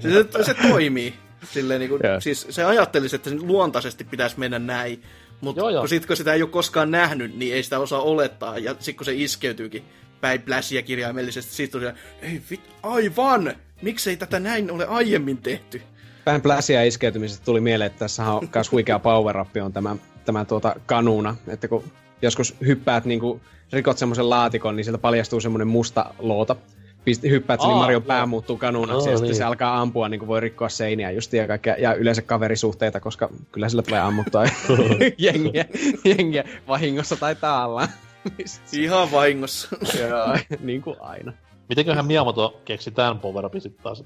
Se, 0.00 0.44
se, 0.44 0.54
toimii. 0.68 1.14
Silleen 1.52 1.80
niin 1.80 1.90
kuin, 1.90 2.00
Joo. 2.04 2.20
siis 2.20 2.46
se 2.50 2.64
ajattelisi, 2.64 3.16
että 3.16 3.30
sen 3.30 3.46
luontaisesti 3.46 4.04
pitäisi 4.04 4.38
mennä 4.38 4.58
näin. 4.58 5.02
Mutta 5.40 5.60
Joo, 5.60 5.70
joo. 5.70 5.82
kun, 5.82 5.88
sit, 5.88 6.06
kun 6.06 6.16
sitä 6.16 6.34
ei 6.34 6.42
ole 6.42 6.50
koskaan 6.50 6.90
nähnyt, 6.90 7.36
niin 7.36 7.54
ei 7.54 7.62
sitä 7.62 7.78
osaa 7.78 8.00
olettaa. 8.02 8.58
Ja 8.58 8.72
sitten 8.72 8.96
kun 8.96 9.04
se 9.04 9.14
iskeytyykin 9.14 9.84
päin 10.20 10.42
pläsiä 10.42 10.82
kirjaimellisesti, 10.82 11.54
siitä 11.54 11.78
on 11.78 11.82
siellä, 11.82 11.98
ei 12.22 12.42
vit, 12.50 12.60
aivan! 12.82 13.54
Miksei 13.82 14.16
tätä 14.16 14.40
näin 14.40 14.70
ole 14.70 14.86
aiemmin 14.86 15.38
tehty? 15.38 15.82
Vähän 16.26 16.42
pläsiä 16.42 16.82
iskeytymisestä 16.82 17.44
tuli 17.44 17.60
mieleen, 17.60 17.86
että 17.86 17.98
tässä 17.98 18.24
on 18.24 18.48
myös 18.54 18.72
huikea 18.72 18.98
power 18.98 19.38
up 19.40 19.48
on 19.62 19.72
tämä, 19.72 19.96
tämä 20.24 20.44
tuota 20.44 20.74
kanuna, 20.86 21.36
että 21.48 21.68
kun 21.68 21.84
joskus 22.22 22.56
hyppäät 22.66 23.04
niinku, 23.04 23.40
rikot 23.72 23.98
semmoisen 23.98 24.30
laatikon, 24.30 24.76
niin 24.76 24.84
sieltä 24.84 24.98
paljastuu 24.98 25.40
semmoinen 25.40 25.68
musta 25.68 26.14
loota. 26.18 26.56
Pisti, 27.04 27.30
hyppäät 27.30 27.60
sen, 27.60 27.68
niin 27.68 27.78
Marion 27.78 28.02
pää 28.02 28.26
muuttuu 28.26 28.56
kanuunaksi 28.56 29.08
Aa, 29.08 29.12
ja 29.12 29.16
sitten 29.16 29.30
niin. 29.30 29.36
se 29.36 29.44
alkaa 29.44 29.80
ampua, 29.80 30.08
niin 30.08 30.18
kuin 30.18 30.28
voi 30.28 30.40
rikkoa 30.40 30.68
seiniä 30.68 31.10
just 31.10 31.32
ja, 31.32 31.46
kaikkea, 31.46 31.76
ja 31.78 31.94
yleensä 31.94 32.22
kaverisuhteita, 32.22 33.00
koska 33.00 33.30
kyllä 33.52 33.68
sillä 33.68 33.82
tulee 33.82 34.00
ammuttua 34.00 34.44
jengiä, 35.18 35.64
jengiä 36.04 36.44
vahingossa 36.68 37.16
tai 37.16 37.36
taalla. 37.36 37.88
Ihan 38.72 39.12
vahingossa. 39.12 39.68
Joo, 39.98 40.36
niin 40.60 40.82
kuin 40.82 40.96
aina. 41.00 41.32
Mitenköhän 41.70 42.06
Miyamoto 42.06 42.60
keksi 42.64 42.90
tämän 42.90 43.18
power 43.18 43.46
upin 43.46 43.62
taas? 43.82 44.02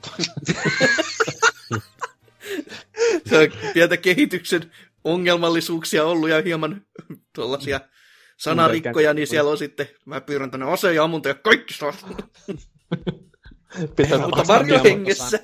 se 3.28 3.38
on 3.38 3.48
pientä 3.74 3.96
kehityksen 3.96 4.72
ongelmallisuuksia 5.04 6.04
ollut 6.04 6.30
ja 6.30 6.42
hieman 6.42 6.86
tuollaisia 7.34 7.80
sanarikkoja, 8.36 9.14
niin 9.14 9.26
siellä 9.26 9.50
on 9.50 9.58
sitten, 9.58 9.88
mä 10.04 10.20
pyydän 10.20 10.50
tänne 10.50 10.72
aseen 10.72 10.94
ja 10.94 11.04
ammunta 11.04 11.28
ja 11.28 11.34
kaikki 11.34 11.74
saa. 11.74 11.92
Pistänyt, 13.96 14.26
Mutta 14.26 14.46
varjohengessä. 14.46 15.40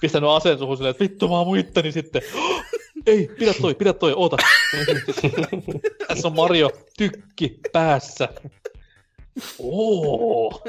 pistänyt 0.00 0.30
aseen 0.30 0.58
suhun 0.58 0.76
silleen, 0.76 0.90
että 0.90 1.04
vittu 1.04 1.28
mä 1.28 1.34
oon 1.34 1.58
itteni 1.58 1.92
sitten. 1.92 2.22
Ei, 3.06 3.30
pidä 3.38 3.54
toi, 3.60 3.74
pidä 3.74 3.92
toi, 3.92 4.12
oota. 4.16 4.36
Tässä 6.08 6.28
on 6.28 6.34
Mario 6.34 6.70
tykki 6.96 7.60
päässä. 7.72 8.28
Oo. 9.58 10.62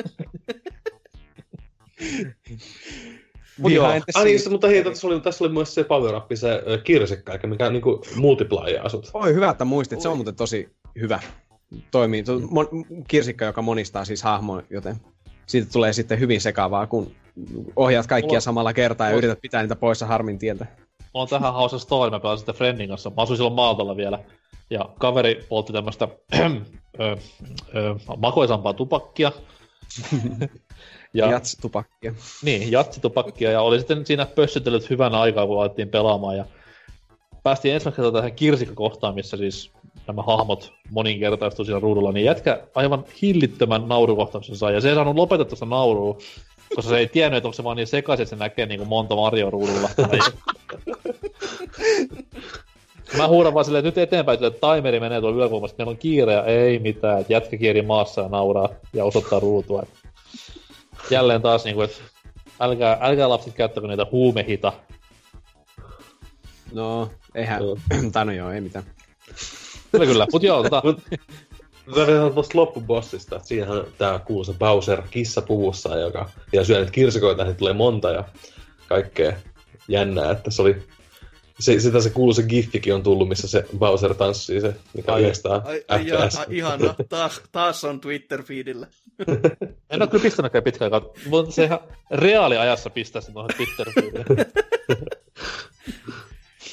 Mut 3.59 3.71
joo. 3.71 3.85
Ah, 4.15 4.23
niin, 4.23 4.39
se- 4.39 4.49
mutta 4.49 4.67
hei, 4.67 4.83
tässä 4.83 5.07
oli, 5.07 5.19
tässä 5.21 5.43
oli 5.43 5.53
myös 5.53 5.73
se 5.73 5.83
power 5.83 6.15
up, 6.15 6.25
se 6.35 6.61
kirsikka, 6.83 7.33
eikä 7.33 7.47
mikä 7.47 7.69
niinku 7.69 8.01
multiplayer 8.15 8.85
asut. 8.85 9.09
Oi, 9.13 9.33
hyvä, 9.33 9.49
että 9.49 9.65
muistit. 9.65 10.01
Se 10.01 10.09
on 10.09 10.17
muuten 10.17 10.35
tosi 10.35 10.69
hyvä. 11.01 11.19
Toimii. 11.91 12.23
Tuo 12.23 12.39
mon- 12.39 13.03
kirsikka, 13.07 13.45
joka 13.45 13.61
monistaa 13.61 14.05
siis 14.05 14.23
hahmoa, 14.23 14.63
joten 14.69 14.95
siitä 15.45 15.67
tulee 15.73 15.93
sitten 15.93 16.19
hyvin 16.19 16.41
sekavaa, 16.41 16.87
kun 16.87 17.11
ohjaat 17.75 18.07
kaikkia 18.07 18.27
Mulla- 18.29 18.39
samalla 18.41 18.73
kertaa 18.73 19.07
ja 19.07 19.11
mulla- 19.11 19.17
yrität 19.25 19.41
pitää 19.41 19.61
niitä 19.61 19.75
poissa 19.75 20.05
harmin 20.05 20.39
tieltä. 20.39 20.65
on 21.13 21.27
tähän 21.27 21.53
hauska 21.53 21.79
story, 21.79 22.11
mä 22.11 22.19
pelasin 22.19 22.39
sitä 22.39 22.53
Friendin 22.53 22.89
kanssa. 22.89 23.09
Mä 23.09 23.21
asuin 23.21 23.37
silloin 23.37 23.55
Maaltalla 23.55 23.97
vielä. 23.97 24.19
Ja 24.69 24.89
kaveri 24.99 25.45
poltti 25.49 25.73
tämmöstä 25.73 26.07
ö, 26.39 26.47
ö, 26.99 27.15
makoisampaa 28.17 28.73
tupakkia. 28.73 29.31
Ja... 31.13 31.31
Jats-tupakkia. 31.31 32.13
Niin, 32.43 32.71
jatsitupakkia. 32.71 33.51
Ja 33.51 33.61
oli 33.61 33.77
sitten 33.77 34.05
siinä 34.05 34.25
pössytellyt 34.25 34.89
hyvän 34.89 35.15
aikaa, 35.15 35.47
kun 35.47 35.61
alettiin 35.61 35.89
pelaamaan. 35.89 36.37
Ja 36.37 36.45
päästiin 37.43 37.73
ensimmäisenä 37.73 38.11
tähän 38.11 38.33
kirsikkakohtaan, 38.33 39.15
missä 39.15 39.37
siis 39.37 39.71
nämä 40.07 40.21
hahmot 40.21 40.73
moninkertaistuu 40.91 41.65
siinä 41.65 41.79
ruudulla, 41.79 42.11
niin 42.11 42.25
jätkä 42.25 42.61
aivan 42.75 43.05
hillittömän 43.21 43.87
naurukohtauksen 43.87 44.55
sai. 44.55 44.73
Ja 44.73 44.81
se 44.81 44.89
ei 44.89 44.95
saanut 44.95 45.15
lopetettua 45.15 45.55
sitä 45.55 45.65
naurua, 45.65 46.17
koska 46.75 46.89
se 46.89 46.97
ei 46.97 47.07
tiennyt, 47.07 47.37
että 47.37 47.47
onko 47.47 47.55
se 47.55 47.63
vaan 47.63 47.77
niin 47.77 47.87
sekaisin, 47.87 48.23
että 48.23 48.35
se 48.35 48.39
näkee 48.39 48.65
niin 48.65 48.79
kuin 48.79 48.89
monta 48.89 49.15
Mario 49.15 49.49
ruudulla. 49.49 49.89
Mä 53.17 53.27
huudan 53.27 53.53
vaan 53.53 53.65
silleen, 53.65 53.85
että 53.85 54.01
nyt 54.01 54.07
eteenpäin, 54.07 54.43
että 54.43 54.75
timeri 54.75 54.99
menee 54.99 55.21
tuolla 55.21 55.37
yläkulmassa, 55.37 55.75
meillä 55.77 55.91
on 55.91 55.97
kiire 55.97 56.33
ja 56.33 56.45
ei 56.45 56.79
mitään, 56.79 57.21
että 57.21 57.33
jätkä 57.33 57.57
kieri 57.57 57.81
maassa 57.81 58.21
ja 58.21 58.29
nauraa 58.29 58.69
ja 58.93 59.05
osoittaa 59.05 59.39
ruutua. 59.39 59.83
Jälleen 61.09 61.41
taas 61.41 61.63
niinku, 61.63 61.81
että 61.81 61.97
älkää, 62.59 62.97
älkää 63.01 63.29
lapset 63.29 63.53
käyttäkö 63.53 63.87
niitä 63.87 64.05
huumehita. 64.11 64.73
No, 66.71 67.11
eihän, 67.35 67.61
tai 68.11 68.25
no 68.25 68.31
joo, 68.31 68.51
ei 68.51 68.61
mitään. 68.61 68.85
Kyllä 69.91 70.05
kyllä, 70.05 70.27
mut 70.31 70.43
joo, 70.43 70.63
tota... 70.63 70.83
Tarvitaan 71.95 72.33
tuosta 72.33 72.57
loppubossista, 72.57 73.35
että 73.35 73.47
siinähän 73.47 73.83
tää 73.97 74.19
kuusa 74.19 74.53
Bowser 74.53 75.01
kissapuvussa, 75.11 75.97
joka 75.97 76.29
ja 76.53 76.65
syö 76.65 76.77
niitä 76.77 76.91
kirsikoita, 76.91 77.43
niin 77.43 77.55
tulee 77.55 77.73
monta 77.73 78.11
ja 78.11 78.23
kaikkea 78.87 79.33
jännää, 79.87 80.31
että 80.31 80.51
se 80.51 80.61
oli 80.61 80.83
se, 81.59 81.79
sitä 81.79 82.01
se 82.01 82.09
kuuluisa 82.09 82.43
giffikin 82.43 82.93
on 82.93 83.03
tullut, 83.03 83.29
missä 83.29 83.47
se 83.47 83.65
Bowser 83.77 84.13
tanssii 84.13 84.61
se, 84.61 84.75
mikä 84.93 85.13
ai, 85.13 85.21
yhdestää 85.21 85.61
ai, 85.65 85.83
ai, 85.87 86.11
ai, 86.11 86.29
ihana, 86.49 86.95
taas, 87.09 87.41
taas 87.51 87.83
on 87.83 87.99
Twitter-feedillä. 87.99 88.87
en 89.89 90.01
ole 90.01 90.07
kyllä 90.07 90.23
pistänytkään 90.23 90.63
pitkään 90.63 90.93
aikaa, 90.93 91.11
mutta 91.29 91.51
se 91.51 91.63
ihan 91.63 91.79
reaaliajassa 92.11 92.89
pistää 92.89 93.21
sen 93.21 93.33
tuohon 93.33 93.49
Twitter-feedille. 93.57 94.45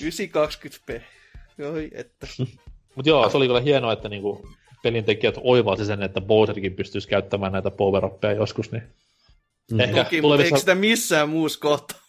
920p. 0.03 1.01
Oi, 1.73 1.90
että. 1.94 2.27
Mut 2.97 3.07
joo, 3.07 3.31
se 3.31 3.37
oli 3.37 3.47
kyllä 3.47 3.61
hienoa, 3.61 3.92
että 3.92 4.09
niinku 4.09 4.49
pelintekijät 4.83 5.35
oivalsi 5.40 5.87
sen, 5.87 6.03
että 6.03 6.20
Bowserkin 6.20 6.75
pystyisi 6.75 7.09
käyttämään 7.09 7.53
näitä 7.53 7.70
power 7.70 8.03
joskus, 8.37 8.73
niin 8.73 8.83
mm. 9.73 9.81
ehkä 9.81 10.05
Toki, 10.05 10.20
tulevissa... 10.20 10.47
eikö 10.47 10.59
sitä 10.59 10.75
missään 10.75 11.29
muussa 11.29 11.61
kohtaa 11.61 12.04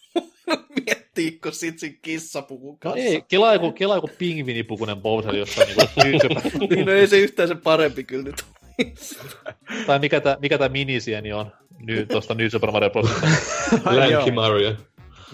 miettii, 0.86 1.38
kun 1.42 1.52
sit 1.52 1.78
siinä 1.78 1.98
kissapuvun 2.02 2.78
kanssa. 2.78 3.04
No 3.04 3.10
ei, 3.10 3.22
kelaa 3.28 3.52
joku, 3.52 3.72
kelaa 3.72 3.96
joku 3.96 4.10
pingvinipukunen 4.18 5.02
Bowser 5.02 5.36
jossain 5.36 5.68
niinku 5.68 6.66
niin, 6.74 6.86
no 6.86 6.92
ei 6.92 7.06
se 7.06 7.18
yhtään 7.18 7.48
se 7.48 7.54
parempi 7.54 8.04
kyllä 8.04 8.24
nyt 8.24 8.44
Tai 9.86 9.98
mikä 9.98 10.20
tää, 10.20 10.36
mikä 10.40 10.58
tää 10.58 10.68
minisieni 10.68 11.32
on 11.32 11.52
nyt 11.78 12.08
tosta 12.08 12.34
New 12.34 12.48
Super 12.48 12.70
Mario 12.70 12.90
Bros. 12.90 13.10
Lanky 13.84 14.30
Mario. 14.30 14.74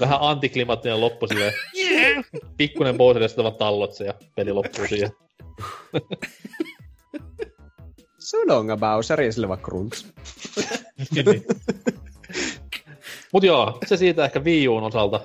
Vähän 0.01 0.19
antiklimaattinen 0.21 1.01
loppu 1.01 1.27
silleen. 1.27 1.53
Yeah! 1.79 2.25
Pikkunen 2.57 2.97
Bowser 2.97 3.23
ja 3.23 3.29
sitten 3.29 3.45
vaan 3.45 3.57
tallot 3.57 3.95
se 3.95 4.05
ja 4.05 4.15
peli 4.37 4.53
loppuu 4.53 4.87
siihen. 4.89 5.11
Sudonga 8.19 8.77
Bowser 8.77 9.21
ja 9.21 9.33
sille 9.33 9.49
vaan 9.49 9.61
Krunks. 9.61 10.07
niin. 11.15 11.45
Mut 13.33 13.43
joo, 13.43 13.79
se 13.87 13.97
siitä 13.97 14.25
ehkä 14.25 14.41
Wii 14.41 14.69
Uun 14.69 14.83
osalta. 14.83 15.21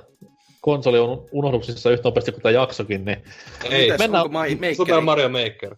Konsoli 0.62 1.00
on 1.00 1.26
unohduksissa 1.32 1.92
yhtä 1.92 2.08
nopeasti 2.08 2.32
kuin 2.32 2.42
tämä 2.42 2.52
jaksokin, 2.52 3.06
niin... 3.06 3.24
Ei, 3.70 3.82
Mites, 3.82 4.00
mennään... 4.00 4.24
onko 4.24 4.40
Maker? 4.40 4.76
Super 4.76 5.02
Mario 5.02 5.30
Maker. 5.30 5.76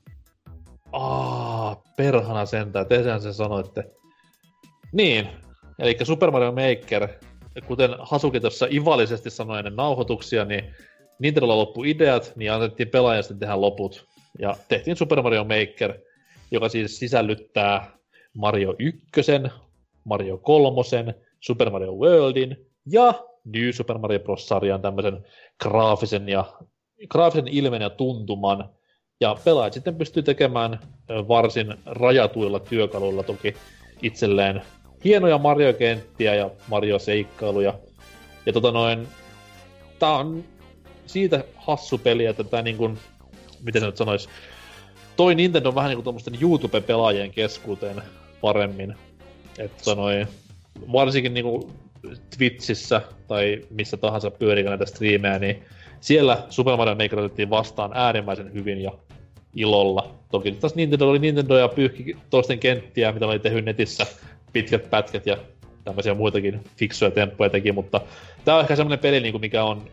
Aa, 0.91 1.83
perhana 1.97 2.45
sentään, 2.45 2.85
tehän 2.85 3.21
sen 3.21 3.33
sanoitte. 3.33 3.83
Niin, 4.91 5.27
eli 5.79 5.97
Super 6.03 6.31
Mario 6.31 6.51
Maker, 6.51 7.07
kuten 7.67 7.89
Hasuki 7.99 8.39
tuossa 8.39 8.67
ivallisesti 8.71 9.29
sanoi 9.29 9.57
ennen 9.59 9.75
nauhoituksia, 9.75 10.45
niin 10.45 10.75
Nintendolla 11.19 11.57
loppu 11.57 11.83
ideat, 11.83 12.33
niin 12.35 12.51
annettiin 12.51 12.89
pelaajan 12.89 13.23
sitten 13.23 13.39
tehdä 13.39 13.61
loput. 13.61 14.05
Ja 14.39 14.55
tehtiin 14.67 14.97
Super 14.97 15.21
Mario 15.21 15.43
Maker, 15.43 15.93
joka 16.51 16.69
siis 16.69 16.99
sisällyttää 16.99 17.91
Mario 18.33 18.75
1, 18.79 19.01
Mario 20.03 20.37
3, 20.37 20.81
Super 21.39 21.69
Mario 21.69 21.91
Worldin 21.91 22.67
ja 22.85 23.13
New 23.45 23.71
Super 23.71 23.97
Mario 23.97 24.19
Bros-sarjan 24.19 24.81
tämmöisen 24.81 25.25
graafisen, 25.63 26.29
ja, 26.29 26.53
graafisen 27.09 27.47
ilmen 27.47 27.81
ja 27.81 27.89
tuntuman. 27.89 28.69
Ja 29.21 29.37
pelaajat 29.45 29.73
sitten 29.73 29.95
pystyy 29.95 30.23
tekemään 30.23 30.79
varsin 31.27 31.73
rajatuilla 31.85 32.59
työkaluilla 32.59 33.23
toki 33.23 33.53
itselleen 34.01 34.61
hienoja 35.03 35.37
Mario-kenttiä 35.37 36.35
ja 36.35 36.49
Mario-seikkailuja. 36.67 37.73
Ja 38.45 38.53
tota 38.53 38.71
noin, 38.71 39.07
tää 39.99 40.13
on 40.13 40.43
siitä 41.05 41.43
hassu 41.55 41.97
peli, 41.97 42.25
että 42.25 42.43
tää 42.43 42.61
niin 42.61 42.77
kuin, 42.77 42.97
miten 43.63 43.81
se 43.81 43.85
nyt 43.85 43.97
sanois, 43.97 44.29
toi 45.15 45.35
Nintendo 45.35 45.75
vähän 45.75 45.89
niinku 45.89 46.03
tuommoisten 46.03 46.41
YouTube-pelaajien 46.41 47.31
keskuuteen 47.31 48.01
paremmin. 48.41 48.95
Että 49.57 49.83
tota 49.83 50.01
noin, 50.01 50.27
varsinkin 50.91 51.33
niinku 51.33 51.71
Twitchissä 52.37 53.01
tai 53.27 53.61
missä 53.69 53.97
tahansa 53.97 54.31
pyörikö 54.31 54.69
näitä 54.69 54.85
striimejä, 54.85 55.39
niin 55.39 55.63
siellä 55.99 56.43
Super 56.49 56.77
Mario 56.77 56.95
Maker 56.95 57.19
otettiin 57.19 57.49
vastaan 57.49 57.91
äärimmäisen 57.93 58.53
hyvin 58.53 58.81
ja 58.81 58.91
ilolla. 59.55 60.15
Toki 60.31 60.51
taas 60.51 60.75
Nintendo 60.75 61.09
oli 61.09 61.19
Nintendo 61.19 61.57
ja 61.57 61.67
pyyhki 61.67 62.17
toisten 62.29 62.59
kenttiä, 62.59 63.11
mitä 63.11 63.27
oli 63.27 63.39
tehnyt 63.39 63.65
netissä, 63.65 64.05
pitkät 64.53 64.89
pätkät 64.89 65.25
ja 65.25 65.37
tämmöisiä 65.83 66.13
muitakin 66.13 66.63
fiksuja 66.77 67.11
temppuja 67.11 67.49
teki, 67.49 67.71
mutta 67.71 68.01
tämä 68.45 68.57
on 68.57 68.61
ehkä 68.61 68.75
semmoinen 68.75 68.99
peli, 68.99 69.19
niin 69.19 69.33
kuin 69.33 69.41
mikä 69.41 69.63
on 69.63 69.89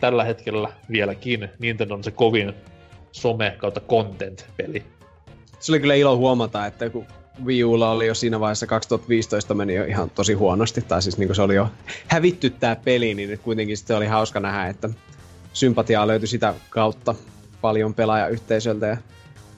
tällä 0.00 0.24
hetkellä 0.24 0.68
vieläkin 0.90 1.48
Nintendo 1.58 1.94
on 1.94 2.04
se 2.04 2.10
kovin 2.10 2.52
some 3.12 3.54
kautta 3.58 3.80
content-peli. 3.80 4.82
Se 5.58 5.72
oli 5.72 5.80
kyllä 5.80 5.94
ilo 5.94 6.16
huomata, 6.16 6.66
että 6.66 6.90
kun 6.90 7.06
Wii 7.44 7.64
Ulla 7.64 7.90
oli 7.90 8.06
jo 8.06 8.14
siinä 8.14 8.40
vaiheessa 8.40 8.66
2015 8.66 9.54
meni 9.54 9.74
jo 9.74 9.84
ihan 9.84 10.10
tosi 10.10 10.34
huonosti, 10.34 10.82
tai 10.82 11.02
siis 11.02 11.18
niin 11.18 11.34
se 11.34 11.42
oli 11.42 11.54
jo 11.54 11.68
hävitty 12.08 12.50
tämä 12.50 12.76
peli, 12.76 13.14
niin 13.14 13.38
kuitenkin 13.38 13.76
sitten 13.76 13.96
oli 13.96 14.06
hauska 14.06 14.40
nähdä, 14.40 14.66
että 14.66 14.88
sympatiaa 15.52 16.06
löytyi 16.06 16.28
sitä 16.28 16.54
kautta 16.70 17.14
paljon 17.60 17.94
pelaajayhteisöltä. 17.94 18.86
Ja 18.86 18.96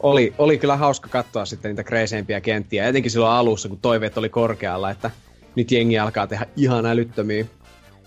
oli, 0.01 0.35
oli 0.39 0.59
kyllä 0.59 0.77
hauska 0.77 1.09
katsoa 1.09 1.45
sitten 1.45 1.69
niitä 1.69 1.85
kreiseimpiä 1.85 2.41
kenttiä, 2.41 2.87
etenkin 2.87 3.11
silloin 3.11 3.33
alussa, 3.33 3.69
kun 3.69 3.79
toiveet 3.79 4.19
oli 4.19 4.29
korkealla, 4.29 4.91
että 4.91 5.11
nyt 5.55 5.73
jengi 5.73 5.99
alkaa 5.99 6.27
tehdä 6.27 6.47
ihan 6.57 6.87
älyttömiä, 6.87 7.45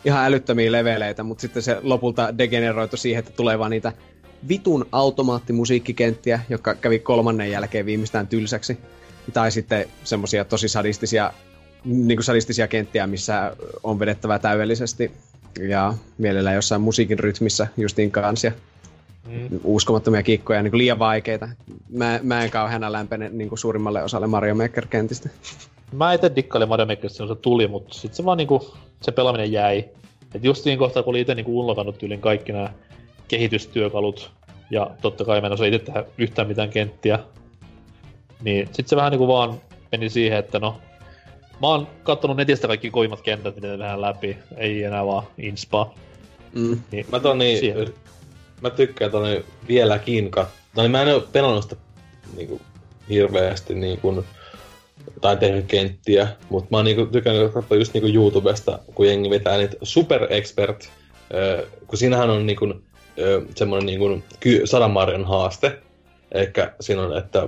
ihan 0.05 0.25
älyttömiä 0.25 0.71
leveleitä, 0.71 1.23
mutta 1.23 1.41
sitten 1.41 1.63
se 1.63 1.77
lopulta 1.83 2.37
degeneroitu 2.37 2.97
siihen, 2.97 3.19
että 3.19 3.31
tulee 3.31 3.59
vaan 3.59 3.71
niitä 3.71 3.93
vitun 4.47 4.85
automaattimusiikkikenttiä, 4.91 6.39
jotka 6.49 6.75
kävi 6.75 6.99
kolmannen 6.99 7.51
jälkeen 7.51 7.85
viimeistään 7.85 8.27
tylsäksi. 8.27 8.77
Tai 9.33 9.51
sitten 9.51 9.85
semmoisia 10.03 10.45
tosi 10.45 10.67
sadistisia, 10.67 11.33
niin 11.85 12.17
kuin 12.17 12.23
sadistisia 12.23 12.67
kenttiä, 12.67 13.07
missä 13.07 13.55
on 13.83 13.99
vedettävä 13.99 14.39
täydellisesti 14.39 15.11
ja 15.69 15.93
mielellään 16.17 16.55
jossain 16.55 16.81
musiikin 16.81 17.19
rytmissä 17.19 17.67
justiin 17.77 18.11
kanssa. 18.11 18.51
Mm. 19.27 19.59
Uskomattomia 19.63 20.23
kikkoja, 20.23 20.63
niin 20.63 20.71
kuin 20.71 20.77
liian 20.77 20.99
vaikeita. 20.99 21.49
Mä, 21.89 22.19
mä 22.23 22.43
en 22.43 22.51
kauheana 22.51 22.91
lämpene 22.91 23.29
niin 23.29 23.49
kuin 23.49 23.59
suurimmalle 23.59 24.03
osalle 24.03 24.27
Mario 24.27 24.55
Maker-kentistä. 24.55 25.29
Mä 25.91 26.13
itse 26.13 26.31
dikkailin 26.35 26.69
Mario 26.69 26.85
Makerista, 26.85 27.27
se 27.27 27.35
tuli, 27.35 27.67
mutta 27.67 27.93
sitten 27.93 28.15
se 28.15 28.25
vaan 28.25 28.37
niinku, 28.37 28.73
se 29.01 29.11
pelaaminen 29.11 29.51
jäi. 29.51 29.85
Et 30.35 30.43
just 30.43 30.63
siinä 30.63 30.79
kohtaa, 30.79 31.03
kun 31.03 31.11
oli 31.11 31.21
itse 31.21 31.35
niinku 31.35 31.59
unlokannut 31.59 31.97
tyylin 31.97 32.21
kaikki 32.21 32.51
nämä 32.51 32.69
kehitystyökalut, 33.27 34.31
ja 34.71 34.91
totta 35.01 35.25
kai 35.25 35.41
mä 35.41 35.47
en 35.47 35.53
osaa 35.53 35.67
itse 35.67 35.79
tehdä 35.79 36.03
yhtään 36.17 36.47
mitään 36.47 36.69
kenttiä, 36.69 37.19
niin 38.41 38.69
sit 38.71 38.87
se 38.87 38.95
vähän 38.95 39.11
niinku 39.11 39.27
vaan 39.27 39.61
meni 39.91 40.09
siihen, 40.09 40.39
että 40.39 40.59
no, 40.59 40.81
mä 41.61 41.67
oon 41.67 41.87
kattonut 42.03 42.37
netistä 42.37 42.67
kaikki 42.67 42.89
kovimmat 42.89 43.21
kentät, 43.21 43.55
mitä 43.55 43.67
tehdään 43.67 44.01
läpi, 44.01 44.37
ei 44.57 44.83
enää 44.83 45.05
vaan 45.05 45.27
inspa. 45.37 45.93
Mm. 46.55 46.81
Niin, 46.91 47.05
mä 47.11 47.19
ton 47.19 47.37
niin, 47.37 47.93
mä 48.61 48.69
tykkään 48.69 49.11
tonne 49.11 49.43
vieläkin 49.67 50.31
kat... 50.31 50.49
No 50.75 50.83
niin 50.83 50.91
mä 50.91 51.01
en 51.01 51.13
oo 51.13 51.27
pelannut 51.31 51.63
sitä 51.63 51.75
niinku 52.35 52.61
hirveästi 53.09 53.73
niinku, 53.75 54.25
tai 55.21 55.37
tehnyt 55.37 55.65
kenttiä, 55.65 56.27
mutta 56.49 56.67
mä 56.71 56.77
oon 56.77 56.85
niinku 56.85 57.05
tykännyt 57.05 57.53
katsoa 57.53 57.77
just 57.77 57.93
niinku 57.93 58.09
YouTubesta, 58.13 58.79
kun 58.95 59.07
jengi 59.07 59.29
vetää 59.29 59.57
niitä 59.57 59.77
Super 59.83 60.27
Expert, 60.29 60.83
äh, 60.83 61.71
kun 61.87 61.97
siinähän 61.97 62.29
on 62.29 62.45
niinku 62.45 62.73
semmoinen 63.55 63.85
niin 63.85 63.99
kuin 63.99 64.23
sadan 64.65 65.25
haaste. 65.25 65.81
Eli 66.31 66.47
siinä 66.79 67.01
on, 67.01 67.17
että 67.17 67.47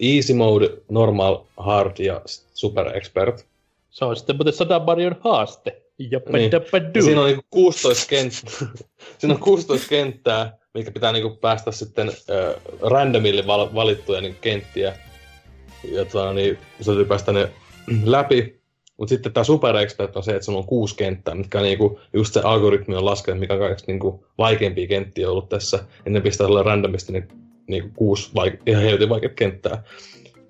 easy 0.00 0.34
mode, 0.34 0.70
normal, 0.88 1.38
hard 1.56 1.98
ja 1.98 2.22
super 2.54 2.96
expert. 2.96 3.46
Se 3.90 4.04
on 4.04 4.16
sitten 4.16 4.36
muuten 4.36 4.52
sadan 4.52 4.82
Marion 4.82 5.16
haaste. 5.20 5.82
Jappa 5.98 6.38
Niin. 6.38 6.50
Ja 6.94 7.02
siinä 7.02 7.20
on 7.20 7.26
niinku 7.26 7.44
16 7.50 8.06
kenttää, 8.08 8.52
siinä 9.18 9.34
on 9.34 9.40
16 9.40 9.88
kenttää, 9.88 10.58
mikä 10.74 10.90
pitää 10.90 11.12
niinku 11.12 11.36
päästä 11.36 11.72
sitten 11.72 12.08
äh, 12.08 12.62
randomille 12.82 13.46
val- 13.46 13.74
valittuja 13.74 14.20
niinku 14.20 14.38
kenttiä. 14.40 14.94
Ja 15.84 16.04
tota, 16.04 16.32
niin, 16.32 16.58
se 16.80 16.84
täytyy 16.84 17.04
päästä 17.04 17.32
ne 17.32 17.48
läpi. 18.04 18.58
Mutta 18.96 19.08
sitten 19.08 19.32
tämä 19.32 19.44
Super 19.44 19.76
Expert 19.76 20.16
on 20.16 20.22
se, 20.22 20.30
että 20.30 20.44
sulla 20.44 20.58
on 20.58 20.66
kuusi 20.66 20.96
kenttää, 20.96 21.34
mitkä 21.34 21.60
niinku, 21.60 22.00
just 22.12 22.34
se 22.34 22.40
algoritmi 22.40 22.94
on 22.94 23.04
laskenut, 23.04 23.40
mikä 23.40 23.54
on 23.54 23.60
kaikista 23.60 23.92
niinku, 23.92 24.24
vaikeimpia 24.38 24.88
kenttiä 24.88 25.30
ollut 25.30 25.48
tässä. 25.48 25.84
Ja 26.04 26.10
ne 26.10 26.20
pistää 26.20 26.46
sulle 26.46 26.62
randomisti 26.62 27.12
ne 27.12 27.28
niinku, 27.68 27.90
kuusi 27.96 28.30
vaike- 28.34 28.62
ihan 28.66 28.82
helvetin 28.82 29.08
vaikeat 29.08 29.32
kenttää. 29.32 29.82